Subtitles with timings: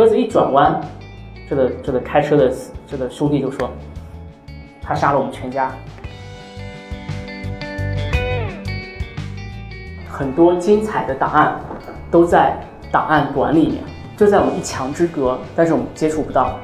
[0.00, 0.80] 车子一转弯，
[1.46, 2.50] 这个这个开车的
[2.86, 3.70] 这个兄弟就说，
[4.80, 5.70] 他杀了我们全家。
[10.08, 11.60] 很多精彩的档案
[12.10, 12.56] 都在
[12.90, 13.84] 档案馆里面，
[14.16, 16.58] 就在我们一墙之隔，但是我们接触不到。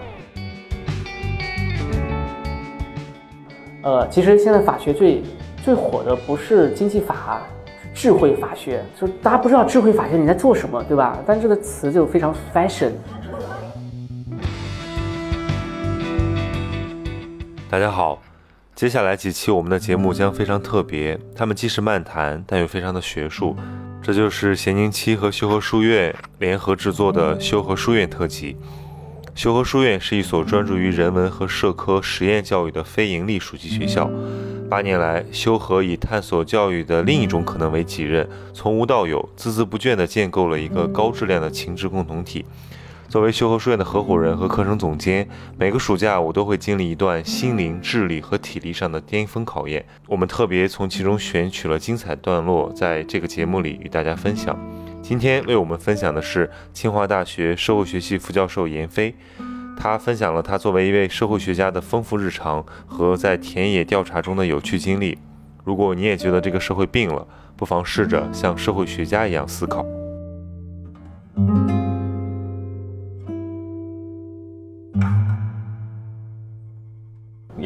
[3.83, 5.23] 呃，其实现在法学最
[5.63, 7.43] 最火的不是经济法，
[7.93, 8.83] 智慧法学。
[8.99, 11.19] 就大家不知道智慧法学你在做什么，对吧？
[11.27, 12.93] 但这个词就非常 fashion。
[17.77, 18.23] 大家好，
[18.75, 23.55] 接下来几期我们的节目将非常特别，他们既是漫谈，但又非常的学术。
[24.03, 28.57] 这就是咸宁七和修和书院联合制作的修和书院特辑。
[29.35, 34.11] 修和书院是一所专注于人文和社科实验教育的非营利暑期学校。
[34.71, 42.47] 八年来，修和以探索教育的另一种可能为己任，从无到有，孜孜不倦地建构了一个高质量的情志共同体。
[43.09, 45.27] 作为修和书院的合伙人和课程总监，
[45.57, 49.85] 每个暑假我都会经历一段心灵、智力和体力上的巅峰考验。
[50.09, 54.59] 我们特别从其中选取了精彩段落，在这个节目里与大家分享。
[55.03, 59.15] 今天为我们分享的是清华大学社会学系副教授闫飞，
[59.79, 65.17] 他分享了他作为一位社会学家的丰富日常和在田野调查中的有趣经历。
[65.65, 67.27] 如果你也觉得这个社会病了，
[67.57, 69.87] 不妨试着像社会学家一样思考。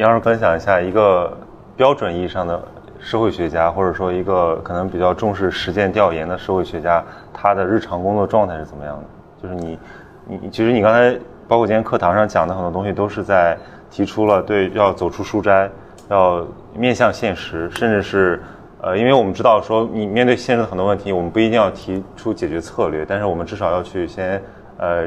[0.00, 1.30] 你要是分享一下一个
[1.76, 2.58] 标准意义上的。
[3.02, 7.02] 社会学家，或者说一个可能比较重视实践调研的社会学家，
[7.34, 9.04] 他的日常工作状态是怎么样的？
[9.42, 9.78] 就是你，
[10.26, 13.56] 你其实你刚才包括今天课堂上讲的很多东西，都是在
[13.90, 15.70] 提出了对要走出书斋，
[16.08, 18.42] 要面向现实，甚至是
[18.80, 24.42] 呃，因为我们知道说你面对现实的很多问题，我们不一定要提出解决策略，但是我们至少要去先
[24.78, 25.06] 呃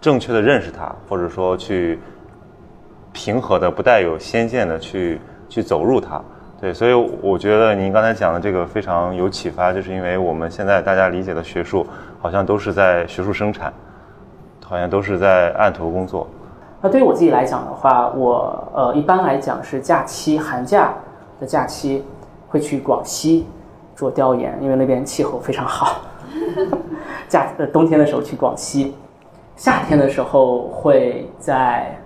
[0.00, 1.98] 正确的认识它，或者说去
[3.18, 6.22] 平和的、不带有先见的去去走入它。
[6.60, 11.84] 对，所以我觉得您刚才讲的这个非常有启发，就是因为我们现在大家理解的学术，
[12.20, 13.72] 好像都是在学术生产，
[14.64, 16.28] 好像都是在案头工作。
[16.80, 20.94] 那对于我自己来讲的话，我呃一般来讲是假期寒假
[21.40, 22.04] 的假期
[22.48, 23.46] 会去广西
[23.96, 26.02] 做调研，因为那边气候非常好。
[27.28, 28.94] 假呃冬天的时候去广西，
[29.56, 31.96] 夏天的时候会在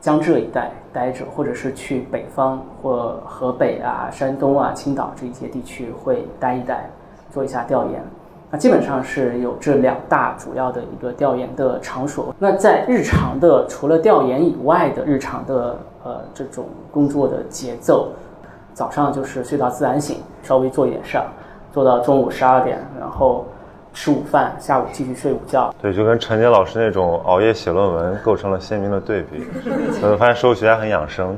[0.00, 0.70] 江浙一带。
[0.90, 6.90] 待着，或者是去北方或河北啊、山东啊、青岛这一些地区会待一待，
[7.30, 8.02] 做一下调研。
[8.50, 12.34] 那基本上是有这两大主要的一个调研的场所。
[12.38, 18.08] 那在日常的除了调研以外的日常的呃这种工作的节奏，
[18.72, 21.26] 早上就是睡到自然醒，稍微做一点事儿，
[21.70, 23.44] 做到中午十二点，然后。
[23.92, 25.72] 吃午饭，下午继续睡午觉。
[25.80, 29.46] 对，就跟陈杰老师那种熬夜写论文构成了鲜明的对比。
[30.02, 31.36] 我发现社会学家很养生。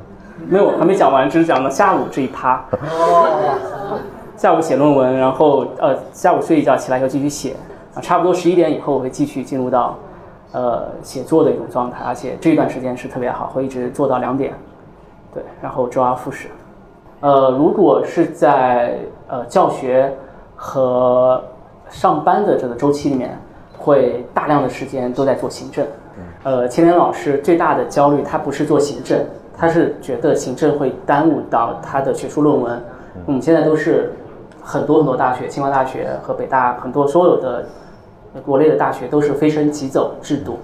[0.48, 2.64] 没有，还没讲完，只是讲了下午这一趴。
[2.72, 3.98] 哦。
[4.36, 7.54] 下午写论文，然后呃，下午睡一觉，起来以后继续写。
[7.94, 9.98] 啊，差不多十一点以后，我会继续进入到
[10.52, 14.54] 呃写作的一种状态，而且这段时间是特别好，会一直做到两点。
[15.34, 16.48] 对，然后周而复始。
[17.20, 18.96] 呃，如果是在
[19.28, 20.10] 呃教学
[20.56, 21.44] 和
[21.90, 23.38] 上班的这个周期里面，
[23.76, 25.86] 会大量的时间都在做行政。
[26.42, 29.18] 呃，钱莲老师最大的焦虑，他不是做行政，
[29.56, 32.80] 他是觉得行政会耽误到他的学术论文。
[33.26, 34.12] 我们现在都是
[34.62, 37.64] 很多很多大学，清华大学和北大很多所有的
[38.44, 40.58] 国内的大学都是非升即走制度，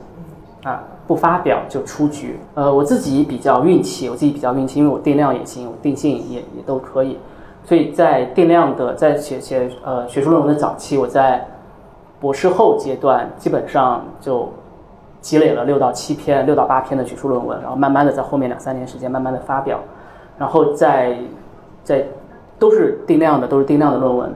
[0.63, 2.39] 啊，不发表就出局。
[2.55, 7.19] 呃，我自己比较运气，我自己比较运气，因为我定量也行，我定性也也都可以。
[7.67, 11.45] 所以在定量的在写写呃学术论文的早期，我在
[12.21, 14.49] 博士后阶段基本上就
[15.21, 19.81] 积累了六到七篇、六到八篇的学术论文，然后慢慢的在后面两三年时间慢慢的发表，
[20.39, 21.19] 然后在
[21.83, 22.07] 在
[22.57, 24.33] 都是定量的，都是定量的论文。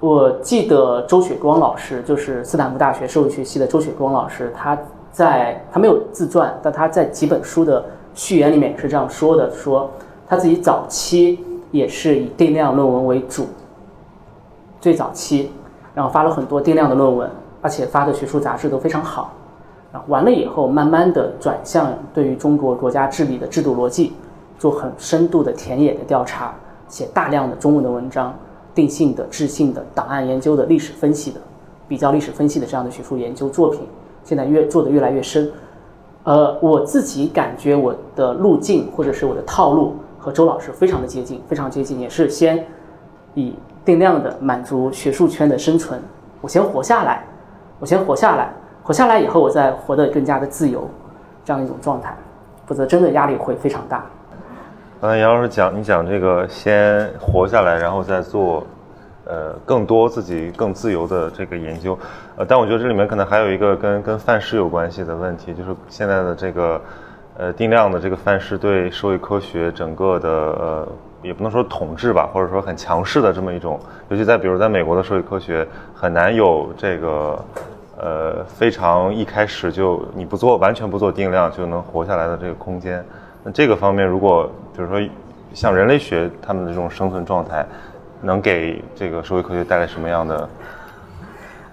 [0.00, 4.78] 我记得周雪光老师，就是斯坦福大学社会学系的周雪光老师，他
[5.12, 9.90] 在他没有自传，但他在几本书的序言里面是这样说的，说
[10.26, 11.38] 他自己早期。
[11.70, 13.46] 也是以定量论文为主，
[14.80, 15.50] 最早期，
[15.94, 17.30] 然后发了很多定量的论文，
[17.60, 19.32] 而且发的学术杂志都非常好。
[19.92, 24.12] 然后完了以后，慢慢的转向对于中国国家治理的制度逻辑，
[24.58, 26.54] 做很深度的田野的调查，
[26.88, 28.34] 写大量的中文的文章，
[28.74, 31.40] 定性的、质性的、档案研究的、历史分析的、
[31.88, 33.80] 比较历史分析的这样的学术研究作品，
[34.24, 35.50] 现在越做的越来越深。
[36.24, 39.94] 呃，我自己感觉我的路径或者是我的套路。
[40.26, 42.66] 和周老师非常的接近，非常接近，也是先
[43.34, 46.02] 以定量的满足学术圈的生存，
[46.40, 47.22] 我先活下来，
[47.78, 48.52] 我先活下来，
[48.82, 50.90] 活下来以后，我再活得更加的自由，
[51.44, 52.12] 这样一种状态，
[52.66, 54.04] 否则真的压力会非常大。
[55.00, 58.66] 刚才杨老师讲，你讲这个先活下来，然后再做，
[59.26, 61.96] 呃，更多自己更自由的这个研究，
[62.34, 66.80] 呃，但我觉得这里面可能还有一个跟跟范式有关系的问题，就是现在的这个，
[67.38, 70.88] 呃，定量的这个范式对社会科学整个的，呃，
[71.22, 73.78] 也不能说统治吧，或者说很强势的这么一种，
[74.08, 77.44] 尤其在比如在美国的社会科学，很难有这个，
[77.98, 83.04] 呃，非常一开始就你不做完全不做定量就能活下来的这个空间。
[83.44, 84.98] 那这个方面，如果比如说
[85.52, 87.66] 像人类学他们的这种生存状态，
[88.22, 90.48] 能给这个社会科学带来什么样的？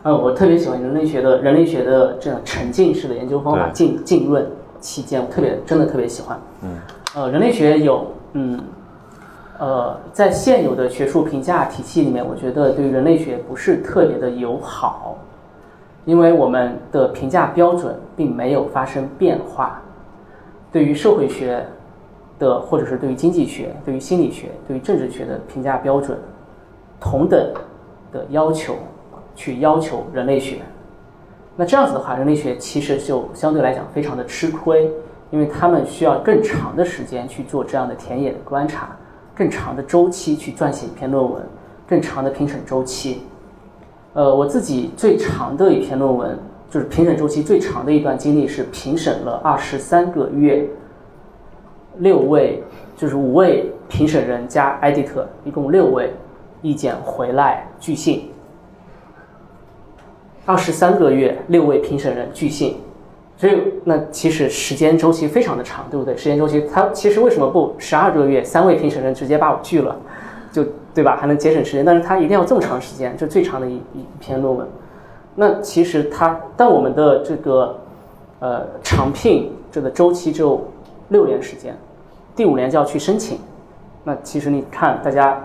[0.03, 4.45] 呃，我特别喜欢人类学的人类学的这样沉浸式的研究方法，浸浸润
[4.83, 6.37] 期间，我特别真的特别喜欢。
[6.61, 6.77] 嗯，
[7.15, 8.59] 呃，人类学有嗯，
[9.57, 15.15] 呃，在现有的学术评价体系里面，我觉得对于人类学不是特别的友好，
[16.03, 19.81] 因为我们的评价标准并没有发生变化。
[20.69, 21.65] 对于社会学
[22.37, 26.17] 的，或者是对于经济学、对于心理学、对于政治学的评价标准，
[26.99, 27.39] 同等
[28.11, 28.75] 的要求
[29.33, 30.57] 去要求人类学，
[31.55, 34.89] 那这样子的话，人类学其实就相对来讲非常的吃亏，
[35.31, 38.95] 因为他们需要更长的时间去做这样的田野的观察，
[39.35, 41.41] 更长的周期去撰写一篇论文，
[41.87, 43.21] 更长的评审周期。
[44.13, 46.37] 呃，我自己最长的一篇论文。
[46.69, 50.67] 就是评审周期最长的一段经历是评审了二十三个月，
[51.97, 52.63] 六位
[52.97, 56.11] 就是五位评审人加 editor，一共六位，
[56.63, 58.32] 意见回来拒信。
[60.45, 62.77] 二十三个月，六位评审人拒信，
[63.37, 66.15] 所以那其实时间周期非常的长，对不对？
[66.17, 69.95] 时间周期，他其实为什么不十二个月，三位评审人直接把我拒了，
[70.51, 71.15] 就对吧？
[71.15, 74.67] 还能节省时间，但是他一定要这么长时间，就最长的一一篇论文。
[75.35, 77.75] 那其实它，但我们的这个，
[78.39, 80.61] 呃，长聘这个周期只有
[81.09, 81.75] 六年时间，
[82.35, 83.39] 第五年就要去申请。
[84.03, 85.43] 那其实你看，大家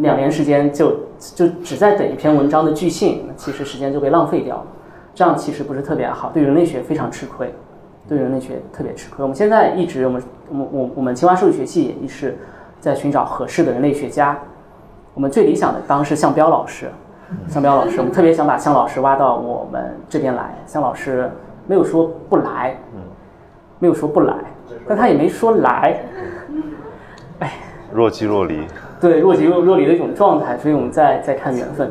[0.00, 1.00] 两年时间就
[1.34, 4.66] 就只在等一篇文章的巨信，那其实时间就被浪费掉了。
[5.14, 7.52] 这样其实不是特别好，对人类学非常吃亏，
[8.08, 9.22] 对人类学特别吃亏。
[9.22, 12.38] 我们现在一直，我们我我我们清华数学系也是
[12.78, 14.38] 在寻找合适的人类学家。
[15.14, 16.88] 我们最理想的当然是向彪老师。
[17.48, 20.54] 向彪老师，我们特别想把向老师挖到我们这边来。
[20.66, 21.30] 向老师
[21.66, 22.76] 没有说不来，
[23.78, 24.34] 没有说不来，
[24.86, 26.00] 但他也没说来。
[27.40, 27.52] 哎，
[27.92, 28.66] 若即若离。
[29.00, 31.90] 对，若即若若离的一种状态，所以我们在在看缘分。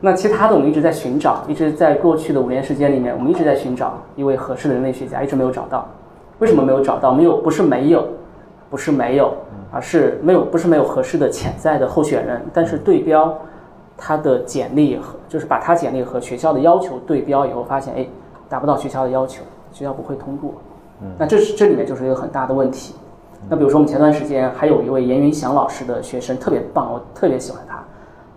[0.00, 5.88] 那其他的我们一直在寻找，一直在过去的五年时间里面，我们一直在寻找一位合适的人类学家，一直没有找到。
[6.38, 7.12] 为什么没有找到？
[7.12, 8.06] 没有，不是没有，
[8.70, 9.34] 不是没有，
[9.72, 13.36] 而是没有，不是没有合适的潜在的候选人，但是对标。
[13.96, 18.04] 他的简历和就是把他简历和学校的要求对标以后，发现哎，
[18.48, 20.52] 达不到学校的要求，学校不会通过。
[21.00, 22.96] 嗯，那这是这里面就是一个很大的问题。
[23.48, 27.82] 那比如说我们前段时间还有一位严云祥老师的学生特别棒，我特别喜欢他，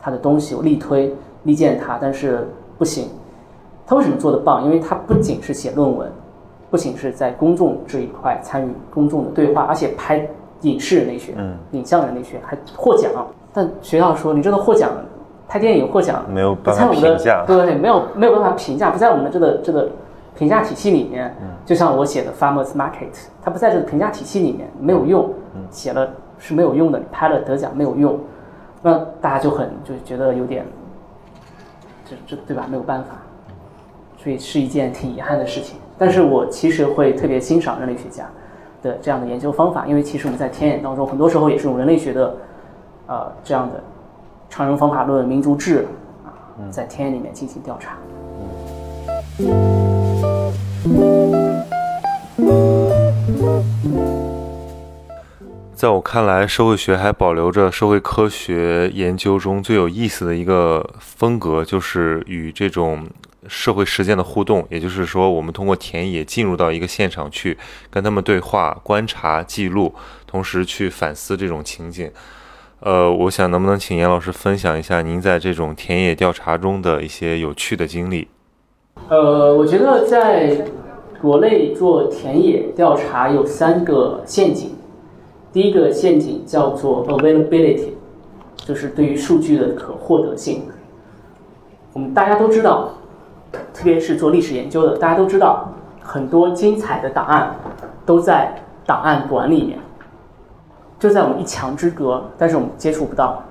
[0.01, 1.13] 他的东西我力推
[1.43, 3.09] 力荐他，但是不行。
[3.85, 4.63] 他为什么做的棒？
[4.65, 6.11] 因为他不仅是写论文，
[6.69, 10.27] 不仅是在公众这一块参与公众的对话，而且拍
[10.61, 11.33] 影视人类学、
[11.71, 13.11] 影像人类学还获奖。
[13.53, 14.91] 但学校说你这个获奖。
[15.49, 19.89] 拍电影获奖没有办法评价，对，没有没有办法评价，不在我们的这个这个
[20.37, 21.35] 评价体系里面。
[21.65, 25.33] 就像我写的《Farmers Market》，它不在这个评价体系里面，没有用，
[25.69, 26.99] 写了是没有用的。
[26.99, 28.17] 你拍了得奖没有用，
[28.81, 30.65] 那大家就很就觉得有点，
[32.05, 32.65] 这这对吧？
[32.69, 33.15] 没有办法，
[34.17, 35.77] 所以是一件挺遗憾的事情。
[35.97, 38.29] 但是我其实会特别欣赏人类学家
[38.81, 42.35] 的这样的研究方法，因为其实我们在田野当中，很多时候也是用人类学的，
[43.07, 43.83] 呃，这样的。
[44.49, 45.85] 常用方法论、民族志
[46.25, 46.31] 啊，
[46.71, 47.97] 在田野里面进行调查。
[55.75, 63.07] 在我看来，社会学还保留着社会科学研究中最有意思的一个风格，就是与这种
[63.47, 64.65] 社会实践的互动。
[64.71, 67.55] 也就是说，我们通过田野进入到一个现场去，
[67.91, 69.93] 跟他们对话、观察、记录，
[70.25, 72.11] 同时去反思这种情景。
[72.79, 78.27] 呃，我想能不能请严老师分享一下您在这种田野调查中的一些有趣的经历？
[79.09, 80.65] 呃，我觉得在
[81.21, 84.71] 国内做田野调查有三个陷阱。
[85.53, 87.91] 第一个陷阱叫做 availability，
[88.57, 90.63] 就是对于数据的可获得性。
[91.93, 92.89] 我们大家都知道，
[93.73, 95.69] 特别是做历史研究的，大家都知道
[96.01, 97.55] 很多精彩的档案
[98.05, 98.53] 都在
[98.85, 99.79] 档案馆里面。
[100.99, 103.41] 就在我们一墙之隔，但是我们接触不到，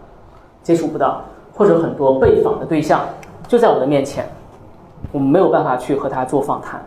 [0.63, 3.01] 接触不到，或者很多被访的对象
[3.49, 4.29] 就在我的面前，
[5.13, 6.81] 我们没有办法去和他做访谈。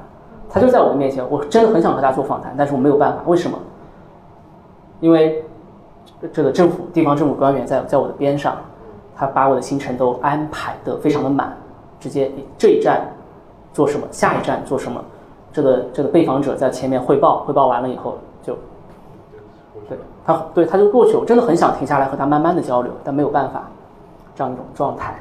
[0.51, 3.21] 他就在我的面前，我真的很想和他做访谈，但是我没有办法。
[3.27, 3.57] 为什么？
[4.99, 5.43] 因为
[6.33, 8.57] 这个政府、地方政府官员在在我的边上，
[9.15, 11.55] 他把我的行程都安排的非常的满，
[11.99, 13.01] 直接这一站
[13.73, 14.99] 做什么，下一站做什么，
[15.53, 18.57] 这个这个被访者在前面汇报，汇报完了以后就，
[19.87, 21.15] 对他对他就过去。
[21.15, 23.63] 我真的很想停下来和他慢慢的交流，但没有办法，
[24.35, 25.15] 这样一种状态。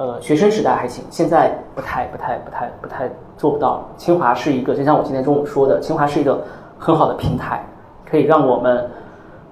[0.00, 3.86] 呃，学生时代还行，现在不太、不太、不太、不太做不到。
[3.98, 6.42] 清华是一个，就像我今天中午说的，清华是一个
[6.78, 7.62] 很好的平台，
[8.10, 8.90] 可以让我们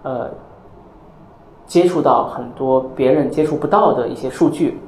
[0.05, 0.31] 呃
[1.67, 4.81] 接触到很多别人接触不到的一些数据，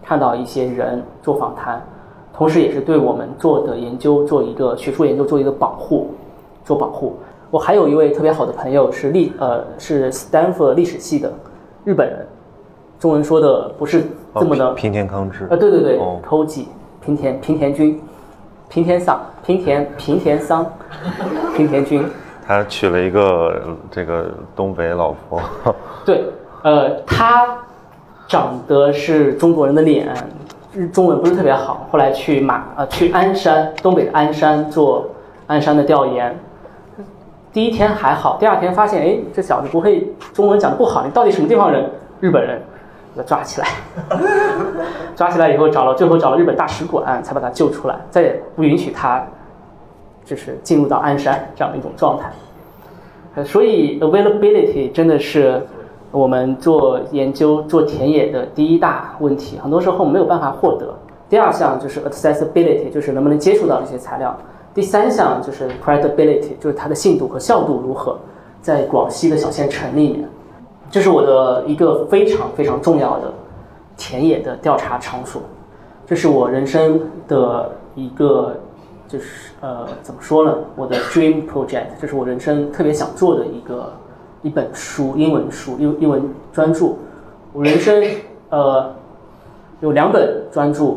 [0.00, 1.84] 看到一些人做访谈，
[2.32, 6.06] 同时也是对我们做的研究做一个学术研究做一个保护，
[6.64, 7.16] 做保护。
[7.50, 11.32] 我还有一位特别好的朋友是历呃是 Stanford 历史系的
[11.84, 12.24] 日本人。
[13.00, 16.66] 中文说的不是这么的平田康之啊，对对对，Koji
[17.04, 18.00] 平田平田君，
[18.68, 20.64] 平田桑平田平田桑
[21.56, 22.04] 平田君，
[22.46, 25.40] 他娶了一个这个东北老婆，
[26.04, 26.24] 对，
[26.62, 27.58] 呃，他
[28.28, 30.06] 长得是中国人的脸，
[30.92, 35.08] 中文不是特别好，后来去马呃去鞍山东北的鞍山做
[35.48, 36.38] 鞍山的调研，
[37.52, 41.90] 第一天还好，第二天发现哎这小子不会中文讲的不好，你到底什么地方人？
[42.20, 42.60] 日本人。
[43.16, 43.68] 要抓起来，
[45.16, 49.24] 抓起来以后找了，最后找了日本大使馆才把他救出来，再也不允许他，
[50.24, 52.30] 就是进入到鞍山这样的一种状态。
[53.44, 55.64] 所以 availability 真的是
[56.10, 60.92] 我们做研究做田野的第一大问题，很多时候没有办法获得。
[61.28, 64.36] 第二项就是 accessibility，就是能不能接触到这些材料。
[64.74, 68.18] 第三项就是 credibility，就是它的信度和效度如何，
[68.60, 70.28] 在广西的小县城里面。
[70.90, 73.32] 这是我的一个非常非常重要的
[73.96, 75.40] 田野的调查场所，
[76.04, 78.56] 这是我人生的一个，
[79.06, 80.58] 就是呃，怎么说呢？
[80.74, 83.92] 我的 dream project，这是我人生特别想做的一个
[84.42, 86.86] 一本书，英文书，英英文专著。
[87.52, 88.02] 我人生
[88.48, 88.92] 呃
[89.80, 90.96] 有两本专著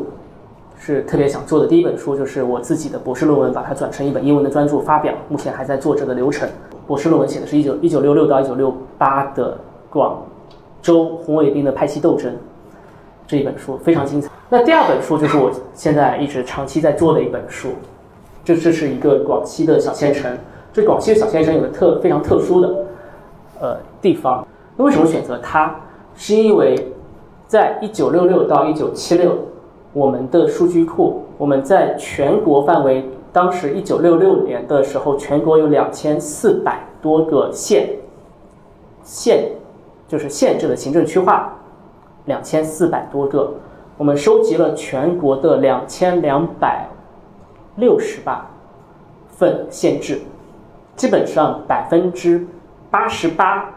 [0.76, 6.48] 是特别想做的，第一本书就是我自己的博士论文，把它转成一本英文的专著发表，目前还在做这个流程。
[6.84, 9.56] 博士论文写的是一九一九六六到一九六八的。
[9.94, 10.20] 广
[10.82, 12.30] 州红卫兵的派系斗争
[13.26, 14.28] 这一本书非常精彩。
[14.50, 17.68] 那第二本书就是我现在一直长期在做的一本书，
[18.44, 20.36] 这这是一个广西的小县城。
[20.72, 22.74] 这广西的小县城有个特非常特殊的
[23.60, 24.44] 呃地方。
[24.76, 25.74] 那为什么选择它？
[26.16, 26.92] 是因为
[27.46, 29.38] 在一九六六到一九七六，
[29.92, 37.88] 我们的数据库，我们在全国范围，当时一九六六年的时候，全国有两千四百多个县
[39.02, 39.48] 县。
[40.06, 41.52] 就是县制的行政区划，
[42.26, 43.52] 两千四百多个，
[43.96, 46.86] 我们收集了全国的两千两百
[47.76, 48.46] 六十八
[49.28, 50.20] 份县制，
[50.94, 52.46] 基本上百分之
[52.90, 53.68] 八十八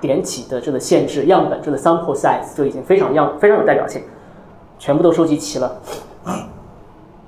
[0.00, 4.02] 点几的这个县制样本，这个 sample size 就已经非常样非常有代表性，
[4.78, 5.76] 全部都收集齐了。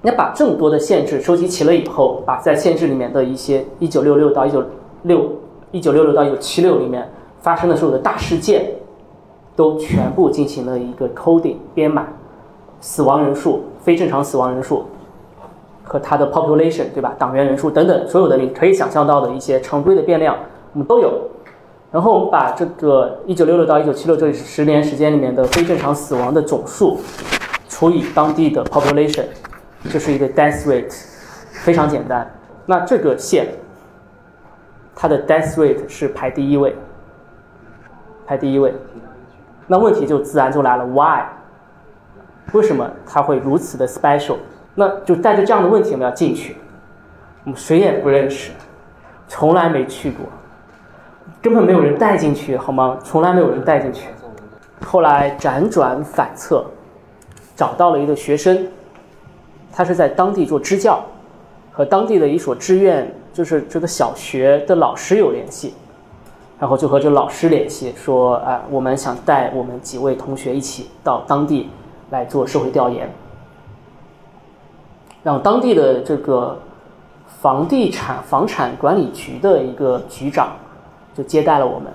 [0.02, 4.64] 那把这么多的县制收集齐了以后，把在县制里面的一些一九六六到一九
[5.04, 5.32] 六
[5.70, 7.08] 一九六六到一九七六里面。
[7.48, 8.66] 发生的所有的大事件，
[9.56, 12.06] 都全部进行了一个 coding 编码，
[12.78, 14.84] 死亡人数、非正常死亡人数
[15.82, 17.14] 和它的 population 对吧？
[17.18, 20.36] 党员人数等等，所有的你可以想象到的一些常规的变量，
[20.74, 21.10] 我们都有。
[21.90, 26.98] 然后我们把这个一九六六到一九七六这十年时间里面的非正常死亡的总数
[27.66, 29.24] 除以当地的 population，
[29.88, 30.92] 就是一个 death rate，
[31.50, 32.30] 非常简单。
[32.66, 33.46] 那这个县
[34.94, 36.76] 它的 death rate 是排第一位。
[38.28, 38.74] 排第一位，
[39.66, 41.22] 那问题就自然就来了，Why？
[42.52, 44.36] 为什么它会如此的 special？
[44.74, 46.58] 那就带着这样的问题，我们要进去。
[47.44, 48.50] 我们谁也不认识，
[49.28, 50.26] 从来没去过，
[51.40, 52.98] 根本没有人带进去，好吗？
[53.02, 54.10] 从来没有人带进去。
[54.84, 56.66] 后来辗转反侧，
[57.56, 58.68] 找到了一个学生，
[59.72, 61.02] 他是在当地做支教，
[61.72, 65.72] 和当地的一所志愿，就是这个小学的老师有联系。
[66.58, 71.70] 然后就和这老师联系，说啊，我们想带我们几位同学一起到当地
[72.10, 73.08] 来做社会调研，
[75.22, 76.58] 让当地的这个
[77.40, 80.52] 房地产房产管理局的一个局长
[81.14, 81.92] 就接待了我们。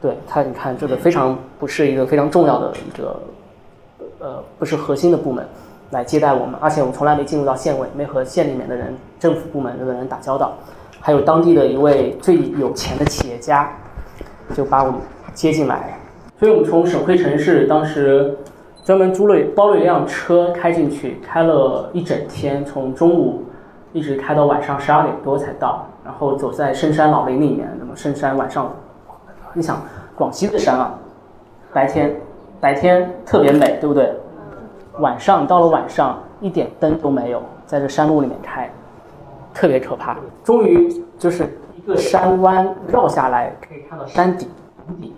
[0.00, 3.20] 对他，你看这个非常不是一个非常重要的一个
[4.20, 5.46] 呃，不是核心的部门
[5.90, 10.52] 来接待我们，而且我们从来没进入到县委，没和县里面的人、政府部门的人打交道。
[11.00, 13.70] 还有当地的一位最有钱的企业家，
[14.54, 15.00] 就把我们
[15.32, 15.98] 接进来。
[16.38, 18.36] 所以我们从省会城市当时
[18.84, 23.44] 专门租了包了一辆车开进去，开了一整天，从中午
[23.92, 25.86] 一直开到晚上十二点多才到。
[26.02, 28.74] 然后走在深山老林里面，那么深山晚上，
[29.52, 29.80] 你想
[30.16, 30.94] 广西的山啊，
[31.74, 32.16] 白天
[32.58, 34.10] 白天特别美，对不对？
[34.98, 38.68] 晚上到了晚上一点灯都没有，在这山路里面开，
[39.60, 40.16] 特别可怕。
[40.42, 44.48] 终于就是一个山弯绕下来，可以看到山顶
[44.86, 45.14] 顶底，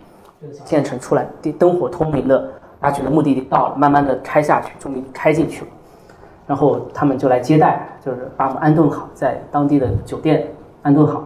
[0.65, 2.51] 建成出来灯灯火通明的。
[2.81, 5.71] 大家觉得目的地到了，慢慢的开下去，终于开进去了。
[6.45, 10.49] 然后他们就来接待，就是把我们安顿好，在当地的酒店
[10.83, 11.25] 安顿好。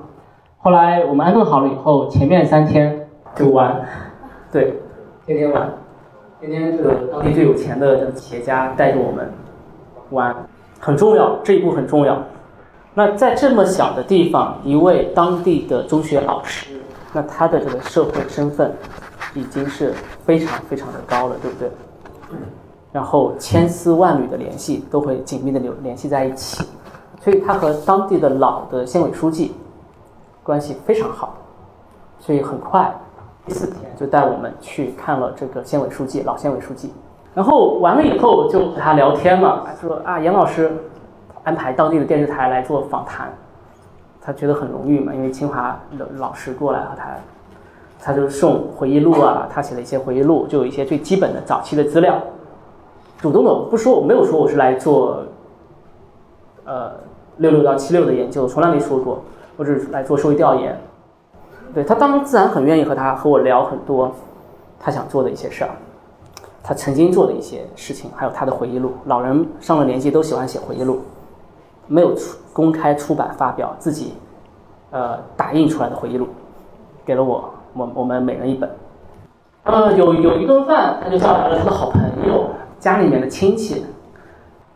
[0.58, 3.80] 后来我们安顿好了以后，前面三天就玩，
[4.52, 4.74] 对，
[5.24, 5.72] 天天玩，
[6.38, 9.32] 天天这个当地最有钱的这个企业家带着我们
[10.10, 10.36] 玩，
[10.78, 12.22] 很重要，这一步很重要。
[12.98, 16.80] 那在这么小的地方，一位当地的中学老师，
[17.12, 18.74] 那他的这个社会身份
[19.34, 19.92] 已经是
[20.24, 21.70] 非常非常的高了，对不对？
[22.90, 26.64] 然后千丝万缕的联系都会紧密的联联系在一起，
[27.20, 29.54] 所以他和当地的老的县委书记
[30.42, 31.34] 关系非常好，
[32.18, 32.90] 所以很快
[33.44, 36.90] 第四天就带我们去看了这个县委书记老县委书记，
[37.34, 40.72] 然后完了以后就和他聊天嘛，说啊严老师
[41.46, 43.32] 安排当地的电视台来做访谈，
[44.20, 47.06] 他觉得很荣誉嘛，因为清华的老师过来和他，
[48.00, 52.20] 他就送回忆录啊，他写了一些回忆录，就有一些最基本的早期的资料。
[53.20, 55.22] 主动的不说，我没有说我是来做，
[56.64, 56.90] 呃，
[57.36, 59.22] 六六到七六的研究，从来没说过，
[59.56, 60.76] 我只是来做社会调研。
[61.72, 64.10] 对他当然自然很愿意和他和我聊很多
[64.80, 65.70] 他想做的一些事儿，
[66.60, 68.94] 他曾经做的一些事情，还有他的回忆录。
[69.04, 71.02] 老人上了年纪都喜欢写回忆录，
[71.86, 74.14] 没有出公开出版发表自己，
[74.90, 76.26] 呃，打印出来的回忆录，
[77.04, 78.70] 给了我，我我们每人一本。
[79.64, 82.46] 呃，有有一顿饭，他就叫来了他的好朋友。
[82.78, 83.84] 家里面的亲戚，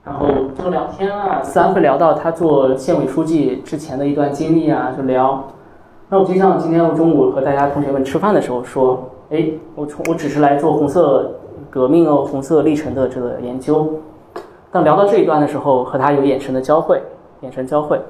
[0.03, 0.27] 然后
[0.59, 5.44] 就聊天啊，自然会聊到他做县委书记之前的一段经历啊，就聊。
[6.09, 11.31] 那我就像今天我中午和大家同学们吃饭的时候说，哎，我从我只是来做红色
[11.68, 13.87] 革命哦，红色历程的这个研究。
[14.70, 17.02] 当聊到这一段的时候，和他有眼神的交汇，
[17.40, 18.00] 眼神交汇，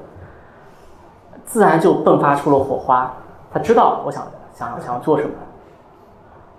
[1.45, 3.13] 自然就迸发出了火花。
[3.53, 5.31] 他知道我想想想要做什么，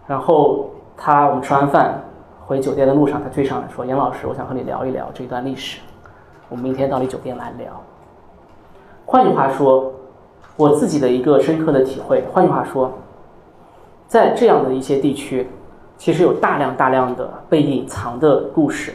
[0.08, 2.02] 然后他我们吃完饭。
[2.44, 5.80] 回酒店的路上，他追上来说：“严老师，我想和你聊一聊这段历史。
[6.50, 7.72] 我们明天到你酒店来聊。”
[9.08, 9.90] 换句话说，
[10.58, 12.26] 我自己的一个深刻的体会。
[12.34, 12.92] 换句话说，
[14.06, 15.50] 在这样的一些地区，
[15.98, 18.94] 其实有大量大量的被隐藏的故事，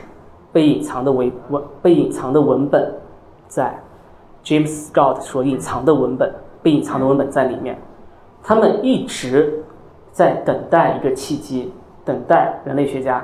[0.56, 2.90] 被隐藏的文文，被隐藏的文本，
[3.46, 3.78] 在
[4.42, 7.76] James Scott 所隐藏的文本，被隐藏的文本在里面。
[8.42, 9.62] 他们一直
[10.12, 11.70] 在等待一个契机，
[12.06, 13.22] 等待人类学家。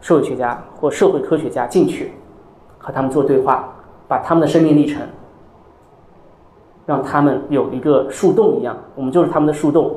[0.00, 2.10] 社会学家或社会科学家进去，
[2.78, 3.68] 和他们做对话，
[4.08, 5.00] 把他们的生命历程，
[6.84, 9.94] 让他们有一个树洞一样，我们就是他们的树洞。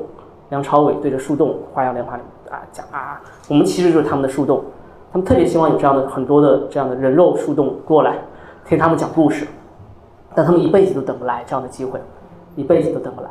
[0.50, 4.64] 梁朝伟对着树洞花样年华里啊讲啊，我们其实就是他们的树洞。
[5.16, 8.18] 他们特别希望有这样的很多的这样的人肉树洞过来，
[8.66, 9.46] 听他们讲故事，
[10.34, 11.98] 但他们一辈子都等不来这样的机会，
[12.54, 13.30] 一辈子都等不来。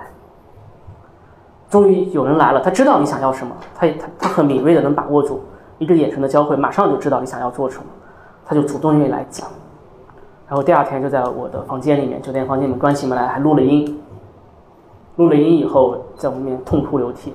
[1.70, 5.40] 终于有人来了，他知道你想要什么，他他他很敏锐的能把握住。
[5.78, 7.84] 一个眼神的交汇，马上就知道你想要做什么，
[8.48, 9.48] 他就主动愿意来讲。
[10.48, 14.02] 然后第二天就在我的房间里面，酒店房间里面关起门来还录了音。
[15.18, 17.32] 录了音以后，在我面痛哭流涕，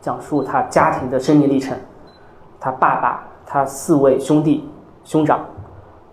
[0.00, 1.78] 讲述他家庭的生命历程，
[2.58, 4.66] 他爸爸、他四位兄弟、
[5.04, 5.44] 兄长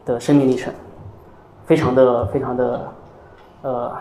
[0.04, 0.74] 的生命历程，
[1.66, 2.92] 非常的、非常的，
[3.62, 3.94] 呃，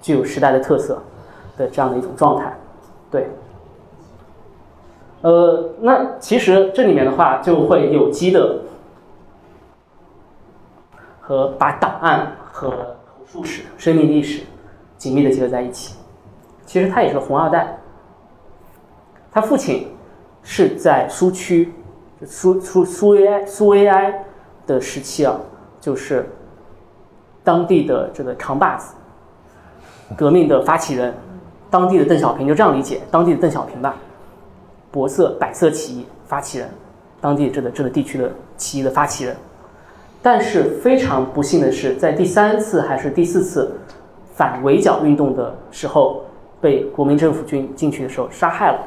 [0.00, 1.02] 具有时代的特色
[1.56, 2.56] 的这样的一种状态，
[3.10, 3.26] 对。
[5.22, 8.60] 呃，那其实这里面的话就会有机的
[11.20, 14.44] 和把档案和口述史、生命历史
[14.96, 15.96] 紧密的结合在一起。
[16.64, 17.76] 其实他也是个红二代，
[19.32, 19.88] 他父亲
[20.44, 21.72] 是在苏区，
[22.26, 24.24] 苏苏苏维埃苏维埃
[24.66, 25.34] 的时期啊，
[25.80, 26.28] 就是
[27.42, 28.94] 当地的这个扛把子，
[30.16, 31.14] 革命的发起人，
[31.70, 33.96] 当地的邓小平就这样理解，当地的邓小平吧。
[34.90, 36.68] 博色百色起义发起人，
[37.20, 39.36] 当地这个这个地区的起义的发起人，
[40.20, 43.72] 但是非常不幸的是，在第三次还是第四次
[44.34, 46.24] 反围剿运动的时候，
[46.60, 48.80] 被国民政府军进去的时候杀害了。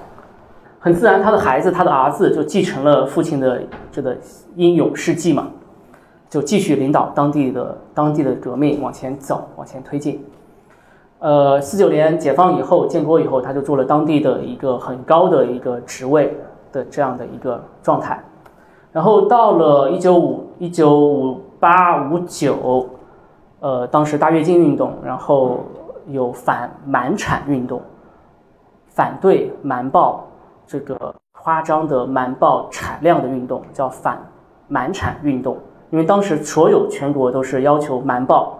[0.84, 4.18] 很自然，他的孩子，他的儿子就继承了父亲的这个
[4.58, 5.48] 英勇事迹嘛，
[6.30, 10.22] 就继续领导当地的当地的革命往前走，往前推进。
[11.20, 16.38] 呃，四九年解放以后，建国以后，他就做了当地的一个很高的一个职位
[16.74, 18.22] 的这样的一个状态。
[18.92, 22.90] 然后到了一九五一九五八五九，
[23.62, 25.62] 呃，当时大跃进运动，然后
[26.10, 27.82] 有反满产运动，
[28.90, 30.28] 反对瞒报
[30.66, 34.18] 这个夸张的瞒报产量的运动，叫反
[34.68, 35.58] 瞒产运动。
[35.90, 38.58] 因为当时所有全国都是要求瞒报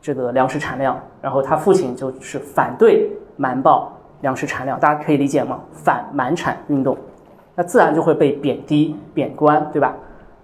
[0.00, 3.90] 这个粮食产量，然后他父亲就是反对瞒报
[4.20, 5.60] 粮食产量，大家可以理解吗？
[5.72, 6.96] 反瞒产运动，
[7.54, 9.94] 那自然就会被贬低、贬官，对吧？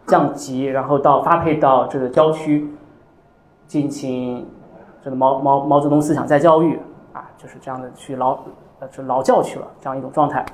[0.07, 2.73] 降级，然后到发配到这个郊区
[3.67, 4.47] 进行
[5.03, 6.79] 这个毛毛毛泽东思想再教育
[7.13, 8.39] 啊，就是这样的去劳
[8.79, 10.47] 呃就劳教去了这样一种状态。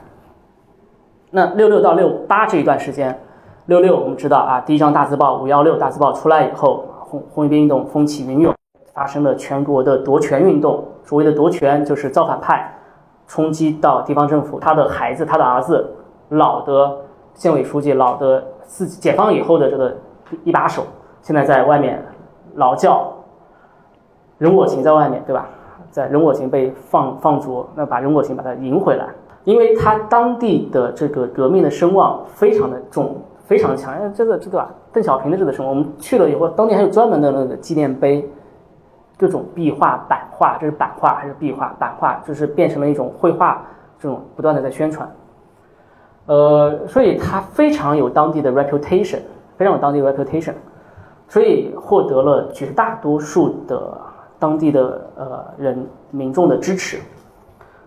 [1.35, 3.19] 那六六到六八这一段时间，
[3.65, 8.55] 六六我们知道啊，第一张大字报五幺六大字报出来以后，红红卫兵运动风起云涌，
[8.93, 10.85] 发生了全国的夺权运动。
[11.03, 12.71] 所谓的夺权，就是造反派
[13.27, 15.91] 冲击到地方政府，他的孩子，他的儿子，
[16.29, 16.99] 老的
[17.33, 19.97] 县委书记，老的自己解放以后的这个
[20.45, 20.83] 一把手，
[21.23, 22.05] 现在在外面
[22.57, 23.11] 劳教，
[24.37, 25.49] 任我行在外面，对吧？
[25.91, 29.07] 在任我行被放放逐，那把任我行把他迎回来。
[29.45, 34.13] 因为他当地的这个革命的声望非常的重，非常强。
[34.15, 38.29] 这个这个邓小平的这个声望，我们去了以后，当地还有专门的那个纪念碑，
[39.19, 41.75] 各种壁画、版画，这是版画还是壁画？
[41.79, 43.65] 版画就是变成了一种绘画，
[43.99, 45.11] 这种不断的在宣传。
[46.27, 49.19] 呃，所以他非常有当地的 reputation，
[49.57, 50.55] 非常有当地的 reputation，
[51.27, 54.01] 所以获得了绝大多数的
[54.39, 56.99] 当地的呃人民众的支持。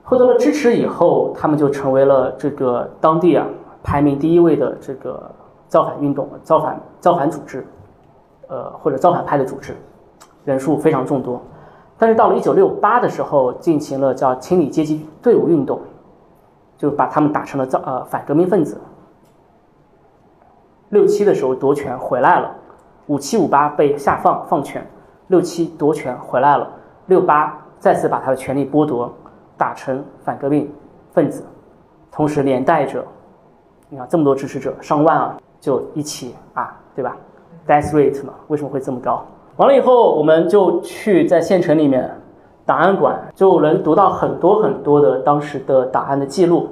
[0.05, 3.45] 获得了支持以后，他们就成为了这个当地啊
[3.83, 5.19] 排名第一位的这个
[5.67, 7.65] 造反运动、造反造反组织，
[8.47, 9.75] 呃或者造反派的组织，
[10.43, 11.41] 人数非常众多。
[11.97, 15.81] 但是到了一九六八的时候，进行了叫清理阶级队伍运动，
[16.77, 18.79] 就把他们打成了造呃反革命分子。
[20.89, 22.55] 六七的时候夺权回来了，
[23.07, 24.85] 五七五八被下放放权，
[25.27, 26.69] 六七夺权回来了，
[27.07, 29.11] 六八再次把他的权力剥夺。
[29.57, 30.71] 打成反革命
[31.13, 31.43] 分子，
[32.11, 33.03] 同时连带着，
[33.89, 37.15] 你看这么多支持者上万啊，就一起啊，对吧
[37.67, 39.25] ？Death rate 嘛，为什么会这么高？
[39.57, 42.09] 完了以后，我们就去在县城里面
[42.65, 46.69] 档案馆，就能读到很多很多的当时的档案的记录。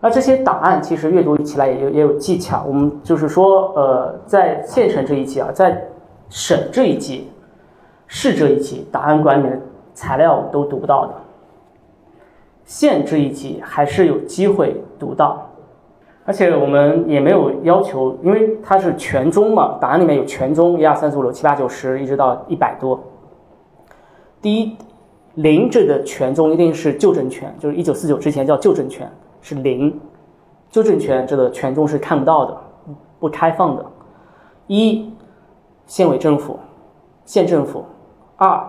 [0.00, 2.64] 那这些档案其实阅读起来也有也有技巧。
[2.66, 5.86] 我们就是说，呃，在县城这一级啊，在
[6.28, 7.30] 省这一级、
[8.06, 9.60] 市这一级，档案馆里面的
[9.92, 11.14] 材料都读不到的。
[12.70, 15.44] 县这一级还是有机会读到，
[16.24, 23.00] 而且我们也没有要求，因为它是全中嘛，档案里面有全中，一二三四五六七八九十，一直到一百多。
[24.40, 24.76] 第一，
[25.34, 30.00] 零这个全中一定是旧政权，就是一九四九之前叫旧政权，是零。
[30.70, 32.56] 旧政权这个全中是看不到的，
[33.18, 33.84] 不开放的。
[34.68, 35.12] 一，
[35.86, 36.56] 县委政府，
[37.24, 37.80] 县政府；
[38.36, 38.64] 二，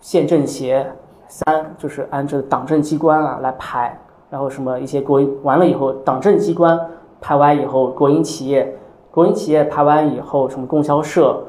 [0.00, 0.84] 县政协。
[1.28, 3.96] 三就是按这个党政机关啊来排，
[4.30, 6.78] 然后什么一些国完了以后，党政机关
[7.20, 8.76] 排完以后，国营企业，
[9.10, 11.44] 国营企业排完以后，什么供销社、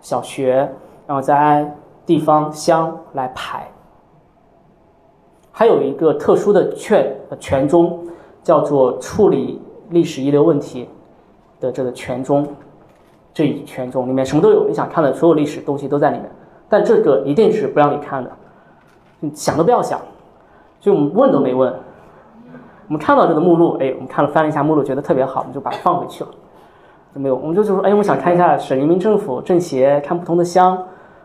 [0.00, 0.70] 小学，
[1.06, 3.66] 然后再按地方乡来排。
[5.50, 7.98] 还有一个特殊的权权中，
[8.42, 10.88] 叫做处理历史遗留问题
[11.60, 12.46] 的这个权中，
[13.32, 16.30] 这一权中里面什么都有，你想看的所有历史东西都在里面，
[16.68, 18.30] 但这个一定是不让你看的。
[19.34, 20.00] 想都不要想，
[20.80, 21.72] 就我们问都没问。
[22.88, 26.30] 我们看到这个目录，哎，我们看了翻了一下目录，觉得特别好，我们就把它放回去了。
[27.14, 30.82] 就没有，我们就就说，哎，我想看一下省人民政府、政协看不同的乡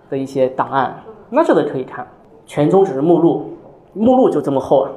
[0.10, 2.06] 的一些档案，那这个可以看。
[2.46, 3.54] 全中只是目录，
[3.94, 4.92] 目录就这么厚啊，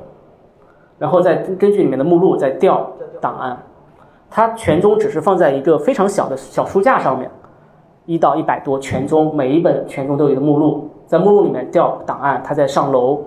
[0.98, 2.88] 然后再根据里面的目录再调
[3.20, 3.58] 档案。
[4.28, 7.30] 它全中只是放在一个非常小的小书架上面，
[8.04, 10.89] 一到一百多全中，每一本全中都有一个目录。
[11.11, 13.25] 在目录里面调档案，他在上楼，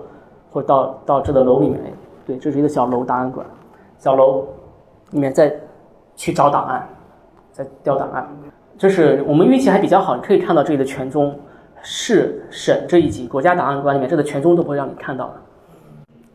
[0.50, 1.78] 或者到到这个楼里面，
[2.24, 3.46] 对，这是一个小楼档案馆，
[3.98, 4.46] 小楼
[5.10, 5.54] 里面再
[6.16, 6.88] 去找档案，
[7.52, 8.26] 再调档案。
[8.78, 11.38] 就是我们运气还比较好，你可以看到这里的全中，
[11.82, 15.34] 市省这一级国家档案馆里面这个全中都不会让你看到的，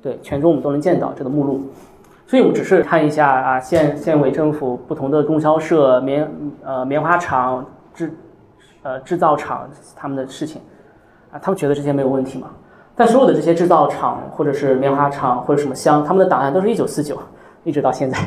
[0.04, 1.62] 对，全中我们都能见到这个目录，
[2.28, 6.32] 所以我们只是看一下啊，县县委政府不同的供销社、棉
[6.64, 8.14] 呃棉花厂、制
[8.84, 10.62] 呃制造厂他们的事情。
[11.32, 12.48] 啊，他们觉得这些没有问题嘛？
[12.96, 17.18] 但所有的这些制造厂，或者是棉花厂，或者什么乡，他们的档案都是一九四九，
[17.64, 18.18] 一直到现在，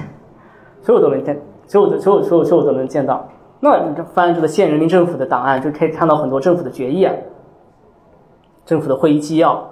[0.81, 3.29] 所有都能见，所有的所有所有所有都能见到。
[3.61, 7.15] 那你翻这个县人民政府的档案，就可以看到很多政府的决议啊，
[8.65, 9.63] 政府的会议纪要、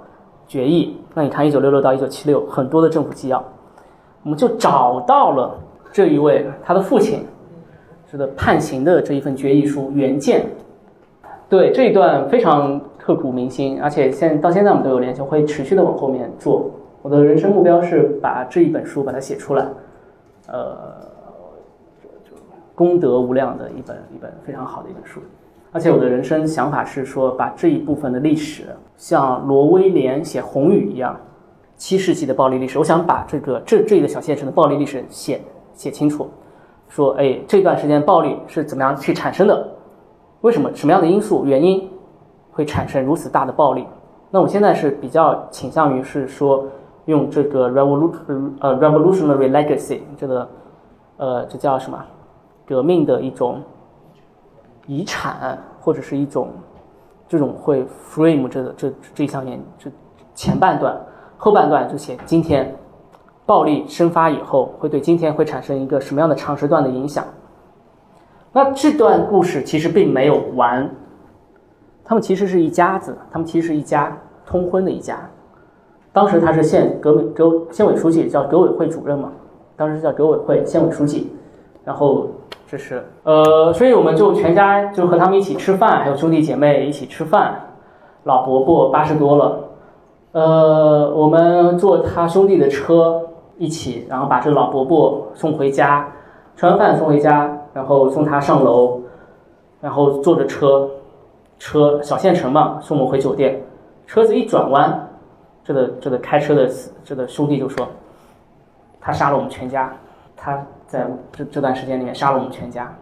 [0.46, 0.96] 决议。
[1.14, 3.42] 那你看一九六六到一九七六，很多的政府纪要，
[4.22, 5.58] 我们就找到了
[5.90, 7.26] 这一位他的父亲，
[8.12, 10.46] 这个判刑的这一份决议书原件。
[11.48, 16.70] 对这一段非常刻骨铭心，而且现到现在我们都有联系，会持续的往后面做。
[17.02, 19.66] 我的人生目标是把这一本书把它写出来，
[20.48, 20.76] 呃，
[22.74, 25.20] 功德无量的一本一本非常好的一本书。
[25.72, 28.64] 而且我的人生想法是说，把这一部分的历史
[28.96, 31.18] 像罗威廉写《红雨》一样，
[31.76, 35.40] 七世纪的暴力历史，我想把这个这这一个小县城的暴力历史写
[35.72, 36.28] 写清楚。
[36.88, 39.66] 说，哎，这段时间暴力是怎么样去产生的？
[40.40, 40.70] 为什么？
[40.74, 41.88] 什么样的因素原因
[42.60, 43.86] 会产生如此大的暴力？
[44.30, 46.66] 那我现在是比较倾向于是说，
[47.06, 50.48] 用这个 revolution 呃 revolutionary legacy 这个
[51.16, 51.98] 呃这叫什么？
[52.66, 53.62] 革命的一种
[54.86, 56.50] 遗产，或者是一种
[57.26, 59.90] 这种会 frame 这个这这一项研这
[60.34, 60.94] 前半段，
[61.38, 62.76] 后半段就写今天
[63.46, 67.24] 暴力生发以后会对今天会产生一个什么样的长时段的影响？
[68.52, 70.90] 那这段故事其实并没有完，
[72.10, 75.16] 他们其实是一家子，他们其实是一家通婚的一家。
[76.12, 79.30] 当时他是县革命革县委书记，叫革委会主任嘛，
[79.76, 81.32] 当时叫革委会县委书记。
[81.84, 82.26] 然后
[82.66, 87.54] 这是呃，所以我们就全家就和他们一起吃饭，还有兄弟姐妹一起吃饭。
[88.24, 89.60] 老伯伯八十多了，
[90.32, 93.22] 呃，我们坐他兄弟的车
[93.56, 96.08] 一起，然后把这个老伯伯送回家，
[96.56, 97.56] 吃完饭送回家。
[97.72, 98.98] 然后送他上楼，
[99.80, 100.90] 然后坐着车，
[101.60, 103.60] 车小县城嘛，送我们回酒店。
[104.06, 105.08] 车子一转弯，
[105.62, 106.68] 这个这个开车的
[107.04, 107.86] 这个兄弟就说
[109.00, 109.94] ：“他杀了我们全家，
[110.34, 112.92] 他在这这段时间里面杀了我们全家，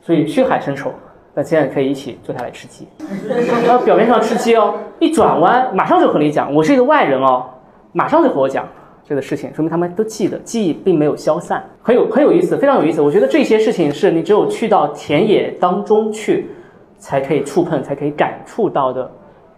[0.00, 0.92] 所以血海深仇。
[1.34, 2.86] 那现在可以一起坐下来吃鸡。
[3.66, 7.46] 然后表面上吃鸡哦，一转弯马上就和你讲，我是一个外人哦，
[7.92, 8.68] 马上就和我讲。”
[9.04, 13.02] 这个事情说明他们都记得，记忆并没有消散，很有很有意思，非常有意思。
[13.02, 16.48] 我觉得这些事情是你只有去到田野当中去，
[17.02, 19.10] 才可以触碰，才可以感触到的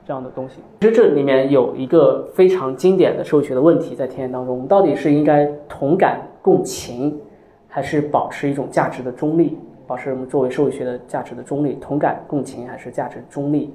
[0.06, 0.62] 这样的东西。
[0.80, 7.20] 其实这里面有一个非常经典的社会学的问题在田野当中：我们到底是应该同感共情，
[7.68, 9.58] 还是保持一种价值的中立？
[9.86, 13.74] 保持我们作为社会学的价值的中立，同感共情还是价值中立？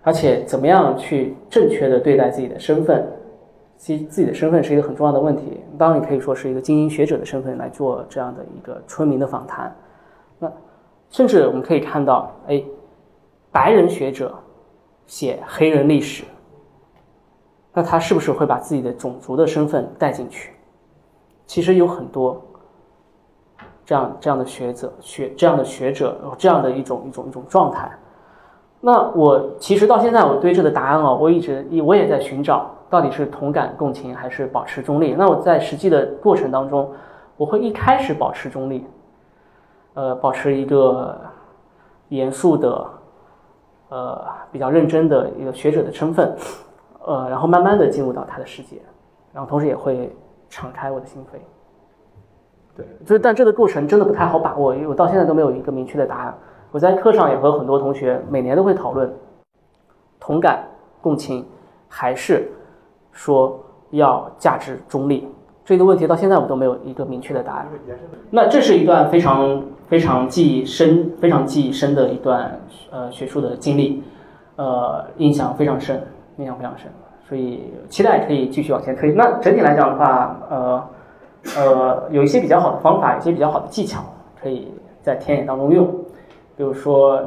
[0.00, 3.06] 而且怎么样去正确的对待自己的身份？
[3.76, 5.60] 其实自己的身份是一个很重要的问题。
[5.76, 9.70] 当然，你可以说是一个精英学者的身份来做这样的一个村民的访谈。
[10.38, 10.50] 那
[11.10, 12.64] 甚至我们可以看到，哎，
[13.56, 14.34] 白人学者
[15.06, 16.24] 写黑人历史，
[17.72, 20.52] 那他是不是会把自己的种族的身份带进去？
[21.46, 22.38] 其实有很多
[23.82, 27.90] 这样这样的学者学这样的学者有这样的一种一种一种状态。
[28.78, 32.70] 那我其实到现在我对这个答案哦，我一直我也在寻找。
[32.90, 35.14] 到底是同感共情还是保持中立？
[35.14, 36.92] 那我在实际的过程当中，
[37.38, 38.86] 我会一开始保持中立，
[39.94, 41.18] 呃，保持一个
[42.10, 42.88] 严肃的、
[43.88, 46.36] 呃比较认真的一个学者的身份，
[47.04, 48.80] 呃，然后慢慢的进入到他的世界，
[49.32, 50.14] 然后同时也会
[50.48, 51.38] 敞开我的心扉。
[52.76, 56.34] 对，就是但这个过程真的不太好把握，因为我到现在都没有一个明确的答案。
[56.72, 59.10] 我在课上也和很多同学每年都会讨论
[60.20, 60.64] 同感
[61.00, 61.46] 共情
[61.88, 62.50] 还是。
[63.18, 63.58] 说
[63.92, 65.26] 要价值中立
[65.66, 67.66] 这个问题到现在我都没有一个明确的答案。
[68.30, 72.56] 那这是一段非常非常记忆深、非常记忆深的一段
[72.92, 74.00] 呃学术的经历，
[74.54, 76.00] 呃，印象非常深，
[76.36, 76.88] 印象非常深。
[77.28, 79.10] 所以期待可以继续往前推。
[79.10, 80.84] 那整体来讲的话，呃
[81.56, 84.04] 呃，有一些比较好的方法，一些比较好的技巧，
[84.40, 85.84] 可以在田野当中用，
[86.56, 87.20] 比如说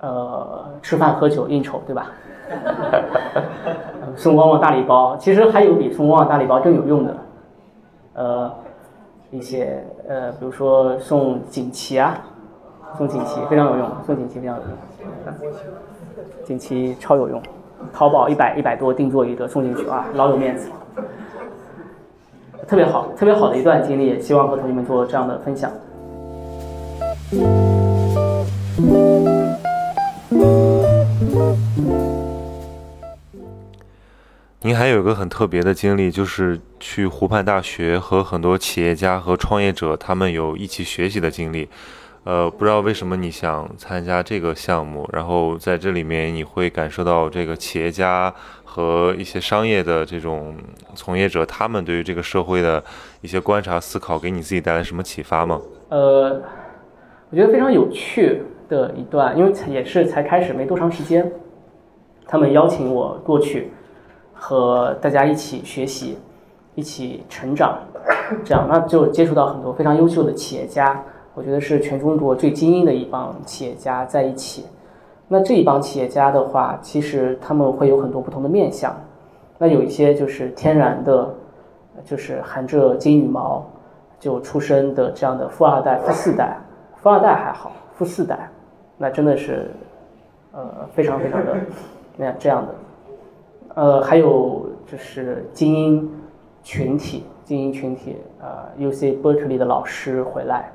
[0.00, 2.06] 呃，吃饭喝酒应酬，对吧？
[4.14, 7.16] 送旺旺大礼包，其实还有比送旺旺大礼包更有用的，
[8.14, 8.52] 呃，
[9.30, 12.18] 一些呃，比如说送锦旗啊，
[12.98, 14.70] 送锦旗非常有用，送锦旗非常有用，
[16.44, 17.40] 锦旗超有用，
[17.92, 20.68] 淘宝一百一百多定做一个送进去啊，老有面子，
[22.66, 25.70] 特别好，特别好的一段经历，也希望和同学们做这样的分享。
[34.62, 41.66] 您还有一个很特别的经历，就是去湖畔大学和很多企业家和创业者他们有一起学习的经历。
[42.24, 48.30] 呃，不知道为什么你想参加这个项目，然后在这里面你会感受到这个企业家
[48.62, 50.54] 和一些商业的这种
[50.94, 52.84] 从业者他们对于这个社会的
[53.22, 55.58] 一些观察思考，给你自己带来什么启发吗？
[55.88, 56.42] 呃，
[57.30, 61.32] 我觉得非常有趣的一段，因为也是才开始没多长时间，
[62.26, 63.70] 他们邀请我过去。
[64.42, 66.16] 和大家一起学习，
[66.74, 67.78] 一起成长，
[68.42, 70.98] 这样那就接触到很多非常优秀的企业家
[71.34, 74.64] 我觉得是全中国最精英的一帮企业家在一起。
[75.28, 78.98] 那这一帮企业家的话，其实他们会有很多不同的面相。
[79.58, 81.28] 那有一些就是天然的，
[82.04, 83.64] 就是含着金羽毛
[84.18, 86.56] 就出生的这样的富二代、富四代。
[86.96, 88.48] 富二代还好，富四代
[88.96, 89.70] 那真的是
[90.52, 91.56] 呃非常非常的
[92.16, 92.74] 那样这样的。
[93.74, 96.10] 呃，还有就是精英
[96.62, 100.72] 群体，精英群体，呃，U C Berkeley 的老师回来，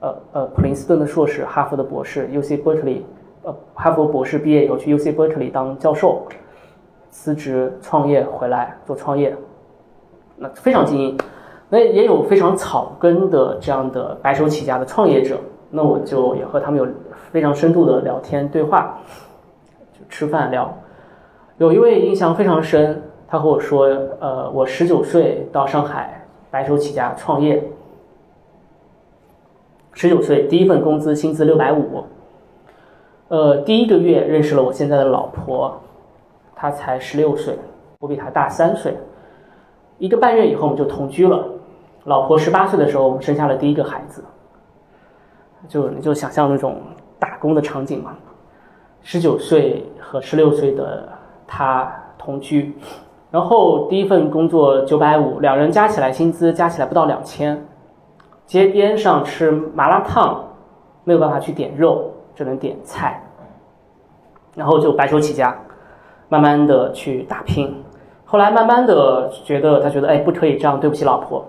[0.00, 3.02] 呃呃，普林斯顿的硕士，哈佛的博士，U C Berkeley，
[3.42, 6.26] 呃，哈佛博士毕业以后去 U C Berkeley 当教授，
[7.10, 9.36] 辞职创业回来做创业，
[10.36, 11.18] 那非常精英。
[11.68, 15.38] 那也有非常草根的这样的白手起家的创业者，
[15.70, 16.86] 那我就也和他们有
[17.30, 18.98] 非常深度的聊天对话，
[19.92, 20.74] 就吃饭聊。
[21.62, 23.86] 有一位印象非常深，他和我说
[24.18, 27.62] ：“呃，我十九岁到上海白手起家创业，
[29.92, 32.02] 十九岁第一份工资薪资六百五，
[33.28, 35.80] 呃，第一个月认识了我现在的老婆，
[36.56, 37.56] 她才十六岁，
[38.00, 38.96] 我比她大三岁，
[39.98, 41.46] 一个半月以后我们就同居了。
[42.06, 44.24] 老婆十八岁的时候，我们生下了第一个孩子，
[45.68, 46.82] 就你就想象那种
[47.20, 48.16] 打工的场景嘛，
[49.04, 51.08] 十九岁和十六岁的。”
[51.46, 52.74] 他同居，
[53.30, 57.66] 然后第一份工作九百五，两人加起来薪资加起来不到两千。
[58.46, 60.44] 街边上吃麻辣烫，
[61.04, 63.22] 没有办法去点肉，只能点菜。
[64.54, 65.56] 然后就白手起家，
[66.28, 67.82] 慢慢的去打拼。
[68.26, 71.44] 后来慢慢的觉得，他觉得哎不可以这样对不起老婆，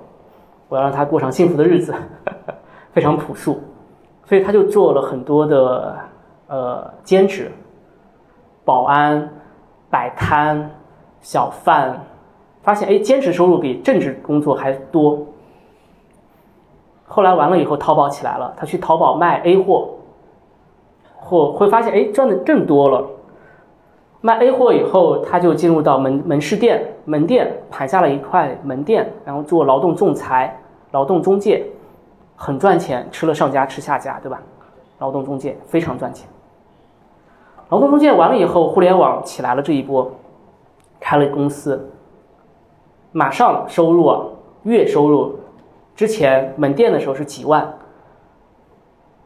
[0.69, 1.93] 我要让她过上幸福的日子，
[2.93, 3.59] 非常朴素，
[4.25, 5.97] 所以他就做了很多的
[6.47, 7.51] 呃兼职，
[8.63, 9.29] 保安。
[9.93, 10.71] 摆摊、
[11.21, 12.01] 小贩，
[12.63, 15.19] 发现哎，兼职收入比正职工作还多。
[17.05, 19.89] 后来完了以后，淘宝起来了，他去淘宝卖 A 货，
[21.15, 23.07] 货会发现哎，赚的更多了。
[24.21, 30.57] 卖 A 货以后，他就进入到门门市店、门店，盘下了一块门店，然后做劳动仲裁、
[30.89, 31.63] 劳动中介，
[32.35, 34.41] 很赚钱，吃了上家吃下家，对吧？
[34.97, 36.27] 劳动中介非常赚钱。
[37.69, 40.11] 劳动中介完了以后，互联网起来了这一波，
[40.99, 41.89] 开了公司，
[43.11, 44.21] 马上收入啊，
[44.63, 45.39] 月收入，
[45.95, 47.73] 之前门店的时候是几万，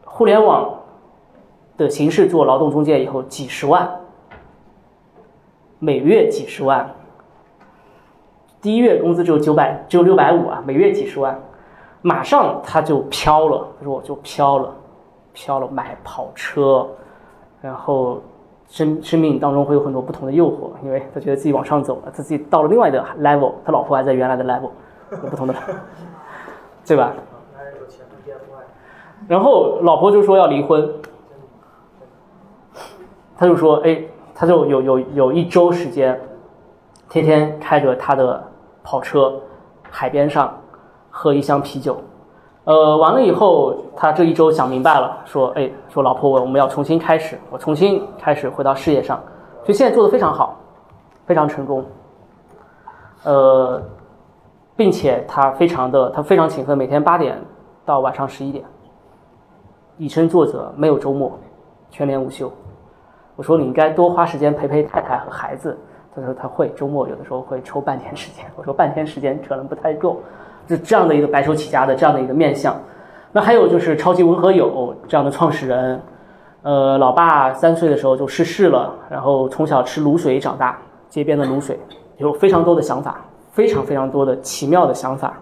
[0.06, 0.80] 互联网
[1.78, 4.00] 的形式做劳动中介以后几十万，
[5.80, 6.96] 每月几十万，
[8.62, 11.38] 第一月工资只有九百，只有六百五啊，每月几十万，
[12.02, 14.74] 马上他就飘了，他说我就飘了，
[15.34, 16.88] 飘了，买跑车，
[17.62, 18.22] 然后。
[18.70, 24.72] 生生命当中会有很多不同的诱惑，因为他觉得自己往上走了，他自己到了另外的 level，他老婆还在原来的 level，
[25.10, 25.56] 有不同的，
[26.86, 27.14] 对吧？
[29.30, 30.94] 然后老婆就说要离婚，
[33.38, 34.04] 他就说，哎，
[34.36, 36.20] 他就有有有一周时间，
[37.08, 38.52] 天天开着他的
[38.84, 39.42] 跑车，
[39.90, 40.54] 海边上
[41.10, 41.98] 喝一箱啤酒。
[42.68, 49.18] 呃，完了以后，他这一周想明白了，说，哎，说老婆，我我们要重新开始，我重新开始回到事业上，
[49.64, 50.54] 所以现在做的非常好，
[51.26, 51.86] 非常成功。
[53.24, 53.82] 呃，
[54.76, 57.42] 并且他非常的，他非常勤奋，每天八点
[57.86, 58.66] 到晚上十一点，
[59.98, 61.40] 以身作则，没有周末，
[61.90, 62.52] 全年无休。
[63.38, 65.78] 我说你应该多花时间陪陪太太和孩子，
[66.14, 68.44] 他说他会，周末有的时候会抽半天时间。
[68.58, 70.18] 我说半天时间可能不太够。
[70.68, 72.76] 这这样的一个白手起家的这样的一个面相，
[73.32, 76.02] 那还有就是超级文和友这样的创始人，
[76.62, 80.78] 呃，老爸三岁的时候就逝世了，然后从小吃卤水长大，
[81.08, 81.80] 街边的卤水，
[82.18, 85.38] 有非常多的想法，非常非常多的奇妙的想法，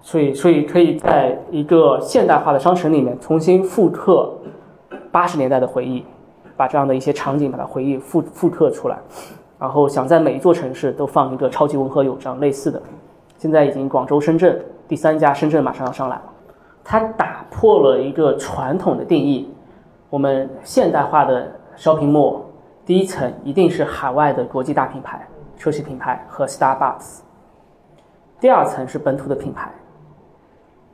[0.00, 4.32] 所以所以可以在一个现代化的商城里面重新复刻
[5.12, 6.04] 八十年代的回忆，
[6.56, 8.98] 把这样的一些场景把它回忆复复刻出来，
[9.58, 12.82] 然后想在每一座城市都放一个超级文和友这样类似的。
[13.36, 14.58] 现在已经广州、深圳
[14.88, 16.22] 第三家，深圳马上要上来了。
[16.82, 19.50] 它打破了一个传统的定义，
[20.10, 22.40] 我们现代化的 shopping mall
[22.84, 25.26] 第一层一定是海外的国际大品牌、
[25.58, 27.20] 奢侈品牌和 Starbucks，
[28.38, 29.70] 第二层是本土的品牌、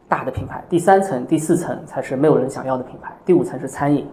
[0.09, 4.09] 大的品牌，第三层、第四层才是没有人想要的品牌，第五层是餐饮，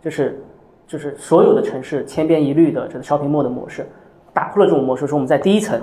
[0.00, 0.40] 就是
[0.86, 3.84] 就是所有的城市千篇一律的这个 shopping mall 的模式，
[4.32, 5.80] 打破了这种模式，说我们在第一层。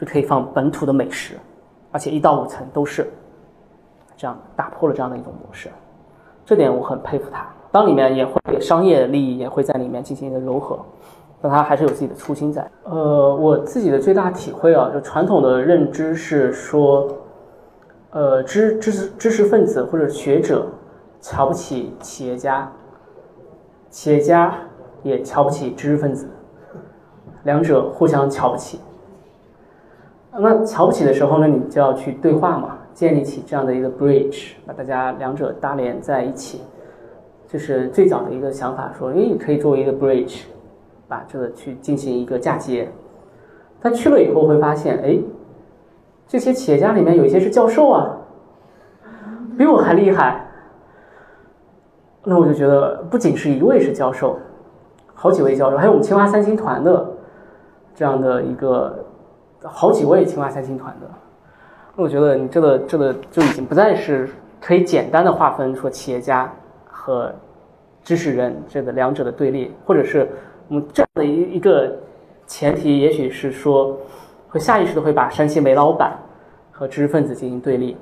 [0.00, 1.34] 就可以放本土的美食，
[1.92, 3.06] 而且一到五层都是
[4.16, 5.68] 这样打破了这样的一种模式，
[6.42, 7.46] 这点我很佩服他。
[7.70, 10.80] 当里面也会商业利益也会在里面进行一个柔和，
[11.42, 12.66] 但他还是有自己的初心在。
[12.84, 17.06] 呃，我自己的最大体会啊，就传统的认知是说，
[18.10, 20.66] 呃，知知识知识分子或者学者
[21.20, 22.72] 瞧不起企业家，
[23.90, 24.54] 企业家
[25.02, 26.26] 也瞧不起知识分子，
[27.44, 28.80] 两者互相瞧不起。
[30.32, 36.60] 那瞧不起的时候呢，你就要去对话嘛，建立起这样的一个 bridge，把大家两者搭连在一起。
[37.48, 40.42] 这是最早的一个想法，说，哎，你可以作为一个 bridge，
[41.08, 42.88] 把这个去进行一个嫁接。
[43.80, 45.18] 他去了以后会发现，哎，
[46.28, 48.16] 这些企业家里面有一些是教授啊，
[49.58, 50.46] 比我还厉害。
[52.22, 54.38] 那我就觉得，不仅是一位是教授，
[55.12, 57.10] 好几位教授，还有我们清华三星团的
[57.96, 58.99] 这样的一个
[59.62, 61.06] 好几位清华三星团的。
[61.96, 64.28] 那我觉得，你这个这个就已经不再是
[64.60, 66.52] 可以简单的划分说企业家
[66.84, 67.34] 和
[68.02, 70.28] 知识人这个两者的对立，或者是
[70.68, 71.96] 我们这样的一一个。
[72.46, 73.96] 前提也许是说，
[74.48, 76.18] 会下意识的会把山西煤老板
[76.72, 77.96] 和知识分子进行对立，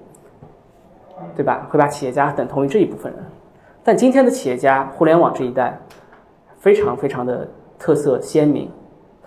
[1.36, 1.68] 对吧？
[1.68, 3.22] 会把企业家等同于这一部分人。
[3.84, 5.78] 但今天的企业家，互联网这一代，
[6.56, 7.46] 非常非常的
[7.78, 8.70] 特色鲜明，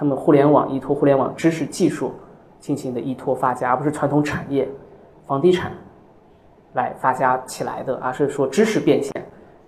[0.01, 2.11] 他们互联网依托互联网知识技术
[2.59, 4.67] 进行的依托发家，而不是传统产业、
[5.27, 5.71] 房地产
[6.73, 9.13] 来发家起来的，而是说知识变现、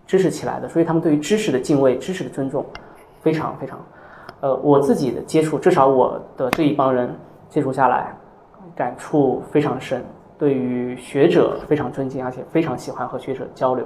[0.07, 0.67] 知识起来的。
[0.67, 2.65] 所以他们对于知识的敬畏、知识的尊重，
[3.21, 3.79] 非常非常。
[4.41, 7.15] 呃，我自己的接触，至少我的这一帮人
[7.47, 8.11] 接触下来，
[8.75, 10.03] 感触非常深。
[10.39, 13.85] 对于学者非常尊敬，而且非常喜欢和学者交流。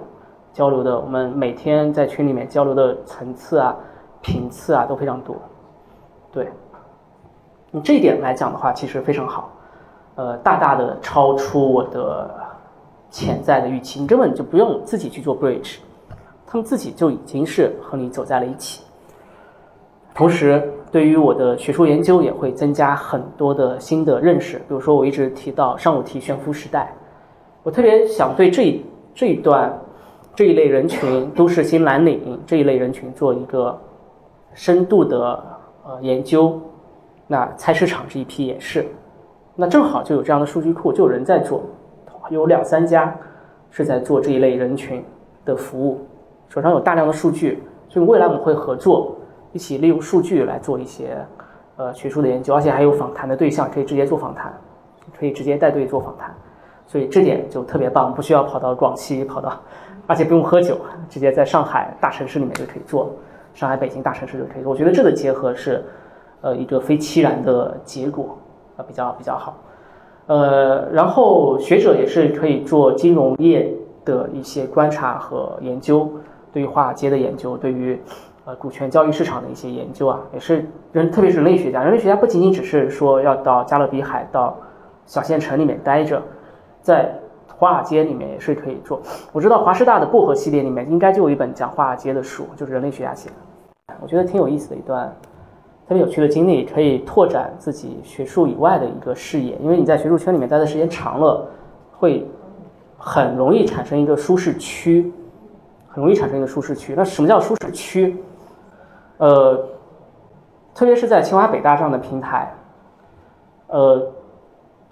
[0.53, 3.75] 交流的，我们每天在群里面交流的层次啊、
[4.21, 5.35] 频次啊都非常多。
[6.37, 6.47] 对，
[7.71, 9.49] 你这一点来讲的话，其实非常好。
[10.13, 12.29] 呃，大大的超出我的
[13.09, 13.99] 潜在的预期。
[13.99, 15.77] 你根本就不用自己去做 bridge，
[16.45, 18.83] 他们自己就已经是和你走在了一起。
[20.13, 24.59] 同时，对于我的学术研究也会增加很多的新的认识。
[24.59, 26.93] 比如说，我一直提到上午提悬浮时代，
[27.63, 28.79] 我特别想对这
[29.15, 29.75] 这一段
[30.35, 33.75] 这一类人群，都市新蓝领这一类人群做一个
[34.53, 35.56] 深度的
[35.87, 36.61] 呃研究。
[37.25, 38.85] 那菜市场这一批也是，
[39.55, 41.63] 那正好就有这样的数据库，就有人在做，
[42.29, 43.15] 有两三家
[43.71, 45.03] 是在做这一类人群
[45.43, 46.05] 的服务，
[46.49, 49.15] 手上有大量的数据，所以未来我们会合作。
[49.53, 51.17] 一起利用数据来做一些
[51.77, 54.53] 呃学术的研究，而且还有访谈的对象，可以直接做访谈，
[55.17, 56.35] 可以直接带队做访谈，
[56.85, 59.59] 所以这点就特别棒，不需要跑到广西，跑到，
[60.05, 60.77] 而且不用喝酒，
[61.09, 63.09] 直接在上海大城市里面就可以做，
[63.57, 64.63] 上海、北京大城市就可以。
[64.63, 65.83] 我觉得这个结合是
[66.41, 68.37] 呃一个非期然的结果，
[68.77, 69.57] 啊比较比较好。
[70.27, 73.73] 呃，然后学者也是可以做金融业
[74.05, 76.07] 的一些观察和研究，
[76.53, 77.99] 对于华尔街的研究，对于。
[78.49, 81.83] 呃，股权交易市场的一些研究啊，也是人，特别是人类学家。
[81.83, 84.55] 人类学家不仅仅只是说要到加勒比海、到
[85.05, 86.21] 小县城里面待着，
[86.79, 87.13] 在
[87.45, 89.01] 华尔街里面也是可以做。
[89.33, 93.35] 我知道华师大的薄荷系列里面应该就有一本讲华尔街的书，就是人类学家写的。
[94.01, 95.07] 我觉得挺有意思的一段
[95.87, 99.55] 特别有趣的经历，可以拓展自己学术以外的一个视野。
[99.61, 101.47] 因为你在学术圈里面待的时间长了，
[101.97, 102.29] 会
[102.97, 105.11] 很容易产生一个舒适区，
[105.87, 106.93] 很容易产生一个舒适区。
[106.95, 108.21] 那什么叫舒适区？
[109.17, 109.65] 呃，
[110.75, 112.53] 特别是在清华北大这样的平台，
[113.67, 114.11] 呃，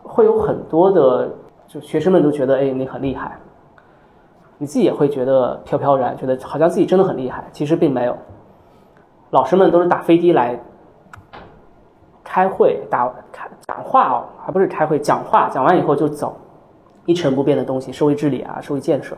[0.02, 1.30] 会有很多的
[1.68, 3.38] 就学生们都觉得，哎，你很厉害，
[4.58, 8.18] 你自己也会觉得飘飘然，觉得好像自己真的很厉害，其实并没有。
[9.32, 10.60] 老师们都是打飞的来
[12.24, 16.40] 开会、打开讲话哦，还不是开会讲话，讲完以后就走，
[17.06, 19.18] 一成不变的东西，社会治理啊，社会建设，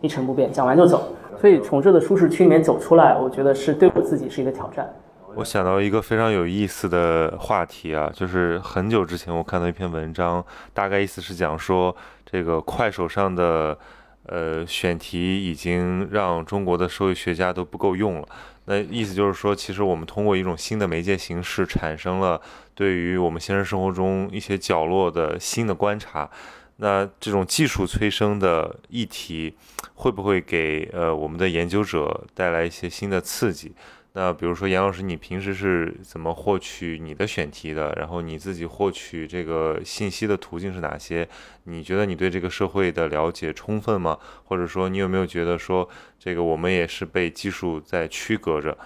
[0.00, 1.08] 一成不变，讲完就走。
[1.40, 4.88] 所以从这个舒适区里面走出来，我觉得是对我自己是一个挑战。
[5.36, 10.44] 我想到一个非常有意思的话题啊，就是很久之前我看到一篇文章，
[10.74, 11.94] 大概意思是讲说，
[12.26, 13.78] 这个快手上的
[14.26, 18.26] 呃选题已经让中国的社会学家都不够用了。
[18.68, 22.38] 那意思就是说，其实我们通过一种新的媒介形式，产生了
[22.74, 26.28] 对于我们现实生活中一些角落的新的观察。
[26.76, 29.54] 那这种技术催生的议题，
[29.94, 33.72] 会不会给呃我们的研究者带来一些新的刺激？
[34.20, 37.92] 那比如说杨老师，你平时是怎么获取你的选题的？
[37.96, 41.28] 然后你自己获取这个信息的途径是哪些？
[41.66, 44.18] 你觉得你对这个社会的了解充分吗？
[44.46, 45.88] 或者说你有没有觉得说
[46.18, 48.76] 这个我们也是被技术在区隔着？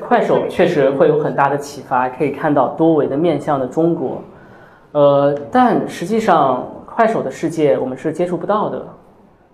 [0.00, 4.22] 快手确实会有很大的启发，可以看到多维的面向的中国。
[4.92, 8.94] 呃，但实际上，快手的世界我们是接触不到的，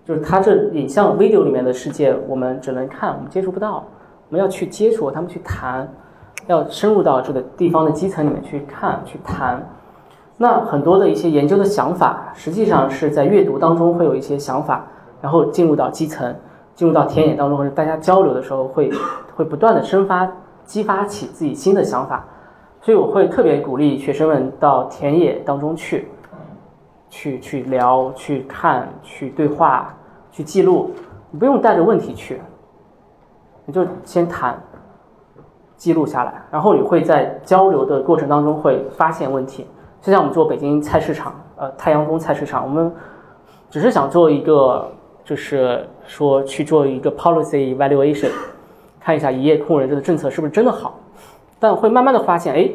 [0.05, 3.83] 就是它这影像 video 里面的世界，我们只能看，我们接触不到。
[4.29, 5.87] 我们要去接触，他们去谈，
[6.47, 9.63] 要深入到这个地方的基层里面去看、去谈。
[10.37, 14.85] 那很多的一些研究的想法，实际上是在阅读当中会有一些想法，
[15.21, 16.35] 然后进入到基层，
[16.73, 18.91] 进入到田野当中，或者大家交流的时候，会
[19.35, 20.29] 会不断的生发、
[20.65, 22.25] 激发起自己新的想法。
[22.81, 26.07] 所以我会特别鼓励学生们到田野当中去，
[27.09, 29.95] 去去聊、去看、去对话、
[30.31, 30.91] 去记录。
[31.31, 32.41] 你不用带着问题去，
[33.65, 34.61] 你就先谈，
[35.75, 39.67] 记录下来，然后你会在交流的过程当中会发现问题。
[40.01, 42.93] 就像我们做北京菜市场，呃，太阳宫菜市场，我们
[43.69, 44.87] 只是想做一个，
[45.23, 48.29] 就是说去做一个 policy evaluation，
[48.99, 50.99] 看一下一夜空人这个政策是不是真的好。
[51.57, 52.69] 但会慢慢的发现，哎，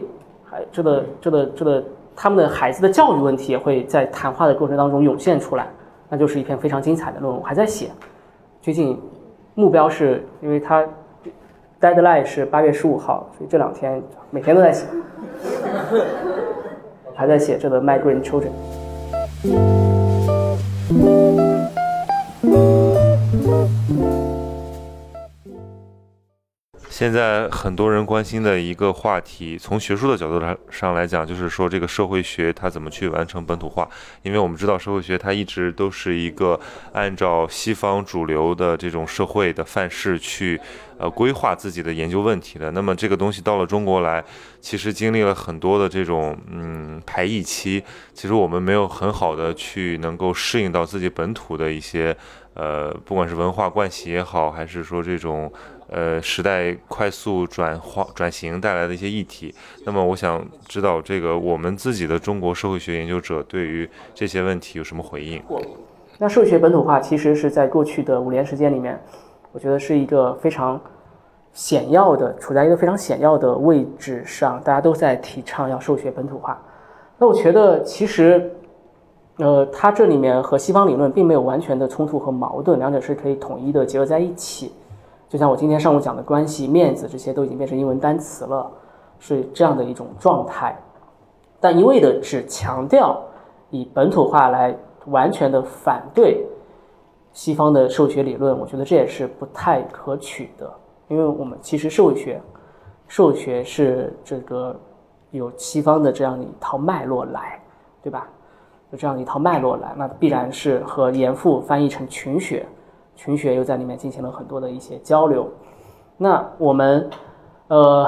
[0.45, 1.85] 还这个这个这个
[2.17, 5.69] 他们的孩子的教育问题也会在谈话的过程当中涌现出来，
[6.09, 7.91] 那就是一篇非常精彩的论文，我还在写。
[8.61, 9.01] 最近
[9.61, 10.83] 目标是因为它
[11.79, 14.87] deadline 是八月十五号，所以这两天每天都在写，
[17.15, 18.49] 还在写这个 migrant children。
[27.01, 33.89] 现在很多人关心的一个话题，从学术的角度上上来讲，就是说这个社会学它怎么去完成本土化？
[34.23, 36.61] 因为我们知道社会学它一直都是一个
[36.93, 40.61] 按照西方主流的这种社会的范式去
[40.99, 42.71] 呃规划自己的研究问题的。
[42.73, 44.23] 那么这个东西到了中国来，
[44.61, 47.83] 其实经历了很多的这种嗯排异期，
[48.13, 52.15] 其实我们没有很好的去能够适应到自己本土的一些
[52.53, 55.51] 呃，不管是文化惯习也好，还是说这种。
[55.93, 59.53] 呃，时代快速转化转型带来的一些议题。
[59.85, 65.43] 那么，我想知道这个我们自己的中国社会学研究者对于这些问题有什么回应？
[66.17, 69.01] 那社会学本土化其实是在过去的五年时间里面，
[69.51, 70.81] 我觉得是一个非常
[71.53, 76.63] 显要的，处在一个非常显要的位置上，大家都在提倡要社会学本土化。
[77.19, 78.53] 那我觉得其实，
[79.39, 84.73] 呃，它这里面和西方理论并没有完全的冲突和矛盾，两者是可以统一的结合在一起。
[85.31, 88.69] 就像我今天上午讲的关系、面子这些都已经变成英文单词了，
[89.21, 90.77] 是这样的一种状态。
[91.61, 93.23] 但一味的只强调
[93.71, 94.77] 以本土化来
[95.07, 96.45] 完全的反对
[97.33, 100.69] 西方的社会学理论，我觉得这也是不太可取的。
[101.07, 102.43] 因为我们其实社会学，
[103.07, 104.75] 社会学是这个
[105.31, 107.63] 有西方的这样一套脉络来，
[108.03, 108.29] 对吧？
[108.91, 112.67] 有这样一套脉络来，那必然是和严复翻译成群学。
[113.17, 115.49] 群学又在里面进行了很多的一些交流。
[116.17, 117.09] 那我们，
[117.69, 118.07] 呃，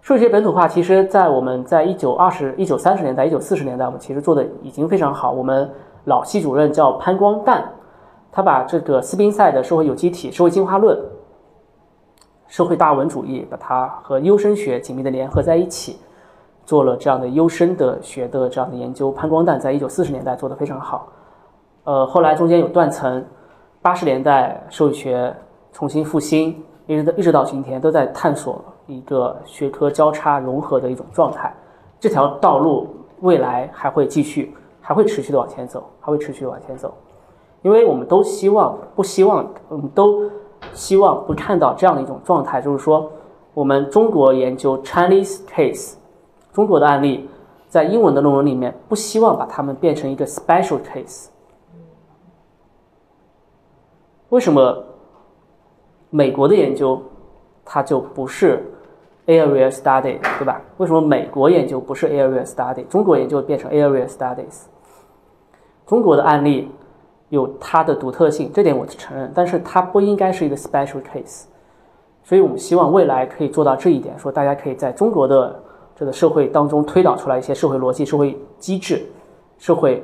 [0.00, 5.30] 数学本土化，其实，在我们在一九二十一九三十年代、一九四十年代，我们其实做的已经非常好。
[5.30, 5.70] 我们
[6.04, 7.62] 老系主任叫潘光旦，
[8.32, 10.98] 他把这个斯宾塞的社会有机体、社会进化论、
[12.48, 15.98] 社会大文主义，把它和优生学紧密的联合在一起，
[16.66, 19.10] 做了这样的优生的学的这样的研究。
[19.12, 21.08] 潘光旦在一九四十年代做的非常好。
[21.84, 23.22] 呃，后来中间有断层，
[23.82, 25.34] 八十年代社会学
[25.70, 31.54] 重新复兴，一直到一直到今天都在探索一个学科交叉融合的一种状态。
[32.00, 32.88] 这条道路
[33.20, 36.94] 未来还会继续，还会持续的往前走，还会持续的往前走。
[37.60, 40.22] 因为我们都希望，不希望，我们都
[40.72, 43.10] 希望不看到这样的一种状态，就是说，
[43.52, 45.96] 我们中国研究 Chinese case，
[46.50, 47.28] 中国的案例，
[47.68, 51.28] 在英文的论文里面，不希望把它们变成一个 special case。
[54.34, 54.84] 为什么
[56.10, 57.00] 美国的研究
[57.64, 58.60] 它就不是
[59.26, 60.60] area study，对吧？
[60.78, 64.64] 为什么美国研究不是 area study，中国研究变成 area studies？
[65.86, 66.68] 中国的案例
[67.28, 71.44] 有它的独特性，这点我承认，但是它不应该是一个 special case。
[72.24, 75.62] 所以我们希望未来可以做到这一点，说大家可以在中国的
[75.94, 79.00] 这个社会当中推导出来一些社会逻辑、社会机制、
[79.58, 80.02] 社会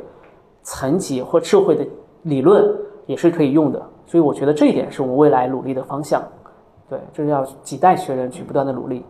[0.63, 1.85] 层级或社会的
[2.23, 2.65] 理论
[3.07, 3.83] 也是可以用的。
[4.11, 6.21] 所以我觉得这一点是我们未来努力的方向，
[6.89, 9.05] 对，这是要几代学人去不断的努力。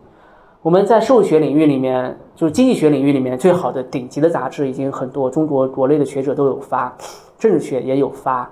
[0.60, 6.94] 我们在社会学领域里面，就是经济学领域里面最好的顶级的杂志已经很多，中国国内的学者都有发，
[7.38, 8.46] 政治学也有发，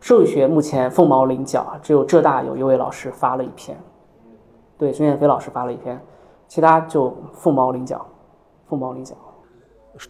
[0.00, 3.78] 社会学目前凤毛麟角，只有浙大有一位老师发了一篇，
[4.76, 6.00] 对，孙燕飞老师发了一篇，
[6.48, 8.04] 其他就凤毛麟角，
[8.66, 9.14] 凤毛麟角。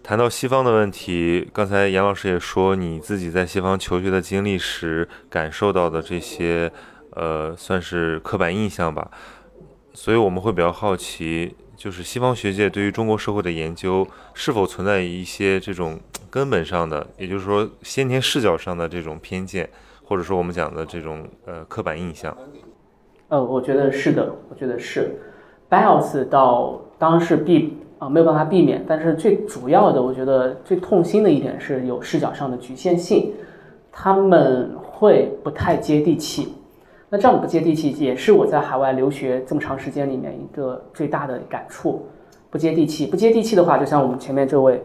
[0.03, 6.73] 谈到西方的问题，刚才杨老师也说，你自己在西方求学的经历时感受到的这些，
[7.11, 9.11] 呃，算是刻板印象吧。
[9.93, 19.69] 所以我们会比较好奇，就是西方学界对于中国社会的研究是否存在一些这种根本上的，也就是说先天视角上的这种偏见，
[20.03, 22.35] 或者说我们讲的这种呃刻板印象。
[23.29, 25.21] 呃，我觉得是的，我觉得是。
[25.69, 27.77] Bios 到当时毕。
[28.05, 28.85] 啊，没有办法避免。
[28.87, 33.33] 但是最主要的，我觉得最痛心的一点是有视角上的局限性，
[33.91, 36.55] 他们会不太接地气。
[37.09, 42.07] 那这样不接地气，也是我在海外留学这么长时间里面一个最大的感触。
[42.51, 44.85] 不接地气，不接地气的话，就像我们前面这位，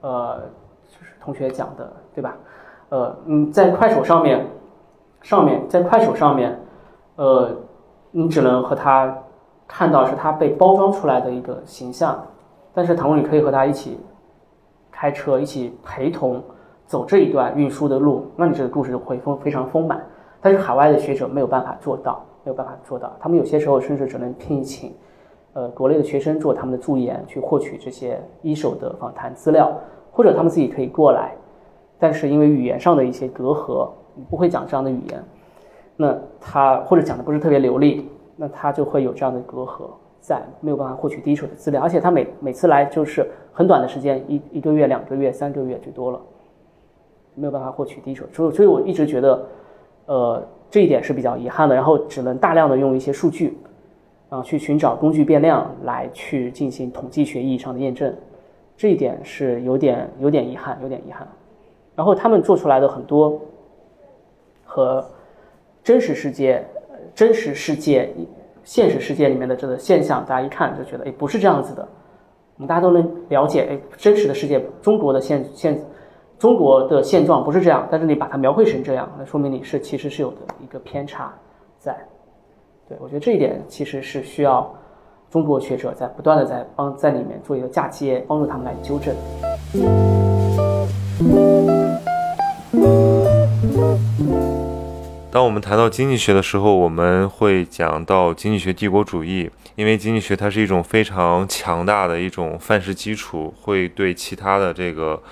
[0.00, 0.40] 呃，
[0.88, 2.36] 就是同学讲的，对吧？
[2.88, 4.46] 呃，嗯，在快手上面，
[5.22, 6.58] 上面在快手上面，
[7.16, 7.50] 呃，
[8.10, 9.14] 你只能和他
[9.66, 12.26] 看到是他被包装出来的一个形象，
[12.72, 13.98] 但是倘若你可以和他一起
[14.90, 16.42] 开车，一起陪同
[16.86, 20.00] 走这一段运输的路，那你这个故事会丰非常丰满。
[20.40, 24.94] 但是海外的学者没有办法做到，没有办法做到，他们有些时候甚至只能聘请。
[25.52, 29.72] 呃，国内的学生做他们的助研，去获取这些一手的访谈资料，
[30.12, 31.34] 或者他们自己可以过来，
[31.98, 33.90] 但是因为语言上的一些隔阂，
[34.30, 35.24] 不会讲这样的语言，
[35.96, 39.90] 那他或者讲的不是特别流利，那他就会有这样的隔阂，
[40.20, 46.20] 在没有办法获取第一手的资料，而且他每每次来就是很短的时间，一一个月、两个月、三个月最多了，
[47.34, 49.46] 没有办法获取第一手，所以所以我一直觉得，
[50.06, 53.56] 呃，这一点是比较遗憾的，然后只能大量的用一些数据。
[54.30, 58.14] 啊，去寻找工具变量来去进行统计学意义上的验证，
[58.76, 61.26] 这一点是有点有点遗憾，有点遗憾。
[61.96, 63.40] 然后他们做出来的很多
[64.64, 65.04] 和
[65.82, 66.64] 真实世界、
[67.12, 68.08] 真实世界、
[68.62, 71.86] 现实世界里面的这个现象，大家一看就觉得，哎，不是这样子的。
[72.56, 75.82] 我们大家都能了解，哎，真实的世界，中国的现现
[76.38, 81.32] 中国的现状不是这样，但是你把它描绘成这样，那说明你是其实是有的一个偏差
[81.78, 81.96] 在。
[82.88, 84.70] 对，我觉得这一点其实是需要
[85.30, 89.14] 中国学者在不断的在帮在里面做一个嫁接，帮助他们来纠正。
[95.32, 105.22] 当我们谈到经济学的时候，我们会讲到经济学帝国主义，因为经济学它是一种非常强大的一种范式基础，会对其他的这个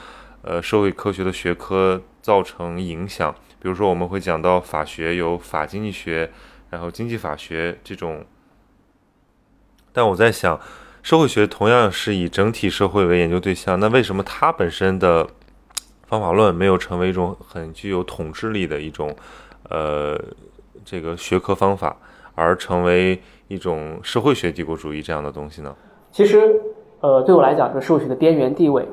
[0.42, 3.34] 呃社会科学的学科造成影响。
[3.60, 6.30] 比如说，我们会讲到法学有法经济学。
[6.70, 8.26] 然后经济法学这种，
[9.90, 10.60] 但我在想，
[11.02, 15.26] 社会学同样是以整体社会为研究对象，那为什么它本身的
[16.06, 19.16] 方法论没有成为一种很具有统治力的一种
[19.70, 20.18] 呃
[20.84, 21.96] 这个学科方法，
[22.34, 25.74] 而成为一种社会学帝国主义这样的东西呢？
[26.10, 26.60] 其实，
[27.00, 28.88] 呃，对我来讲，是社会学的边缘地位，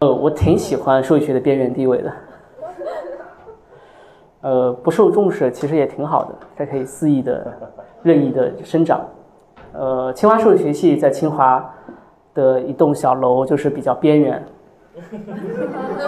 [0.00, 2.12] 呃，我挺喜欢社会学的边缘地位的。
[4.42, 7.52] 呃，不受重视其实也挺好的，它可以肆意的、
[8.02, 9.00] 任意的生长。
[9.72, 11.64] 呃，清华社会学系在清华
[12.34, 14.44] 的一栋小楼就是比较边缘，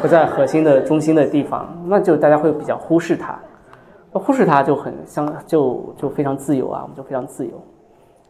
[0.03, 3.39] 不在核心的中心的地方，那就大家会比较忽视它，
[4.19, 7.53] 忽视它就很相就就非常自由啊，我们就非常自由，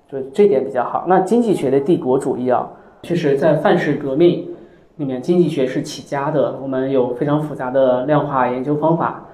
[0.08, 1.04] 就这点比较好。
[1.06, 2.68] 那经济学的帝国主义啊，
[3.02, 4.48] 确实在范式革命
[4.96, 9.24] 里面，经济学是起家的，我们有非常复杂的量化研究方法。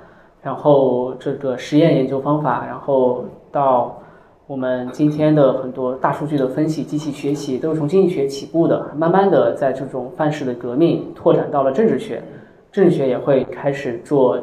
[0.43, 3.99] 然后这个实验研究方法，然后到
[4.47, 8.91] 我们今天的很多大数据的分析、机器学习，都是从经济学起步的。
[8.97, 12.23] 慢慢的，在这种范式的革命拓展到了政治学，
[12.73, 14.41] 政治学也会开始做，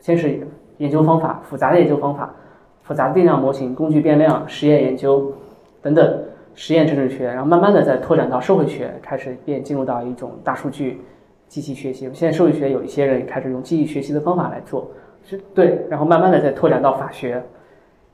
[0.00, 0.46] 先是
[0.80, 2.34] 研究方法、复杂的研究方法、
[2.82, 5.32] 复杂的定量模型、工具变量、实验研究
[5.80, 6.22] 等等
[6.54, 11.00] 实验政治学，然后慢慢的再拓展到社会学，开始变进入到一种大数据。
[11.48, 14.88] 机器学习，现在社会学有一些人开始用机器学习的方法来做，
[15.24, 17.42] 是对，然后慢慢的再拓展到法学、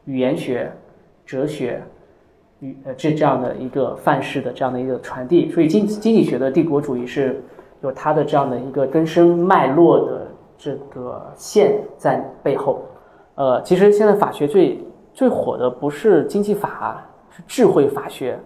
[0.07, 0.73] 语言学、
[1.27, 1.83] 哲学，
[2.61, 7.43] 语呃这这样的一个范式的这样的一个传递，所以经经济学的帝国主义是
[7.83, 10.26] 有它的这样的一个根深脉络的
[10.57, 12.83] 这个线在背后。
[13.35, 18.39] 呃，其实现在法学最最火的不是经济法，是智慧法学、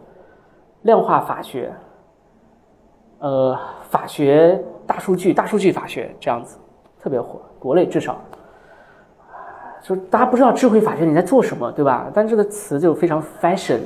[0.83, 1.73] 量化法学，
[3.19, 3.59] 呃，
[3.89, 4.63] 法学。
[4.87, 6.59] 大数据、大数据法学这样子
[7.01, 8.21] 特别火，国内至少，
[9.81, 12.11] 就大家不知道智慧法学你在做什么，对吧？
[12.13, 13.79] 但这个词就非常 fashion。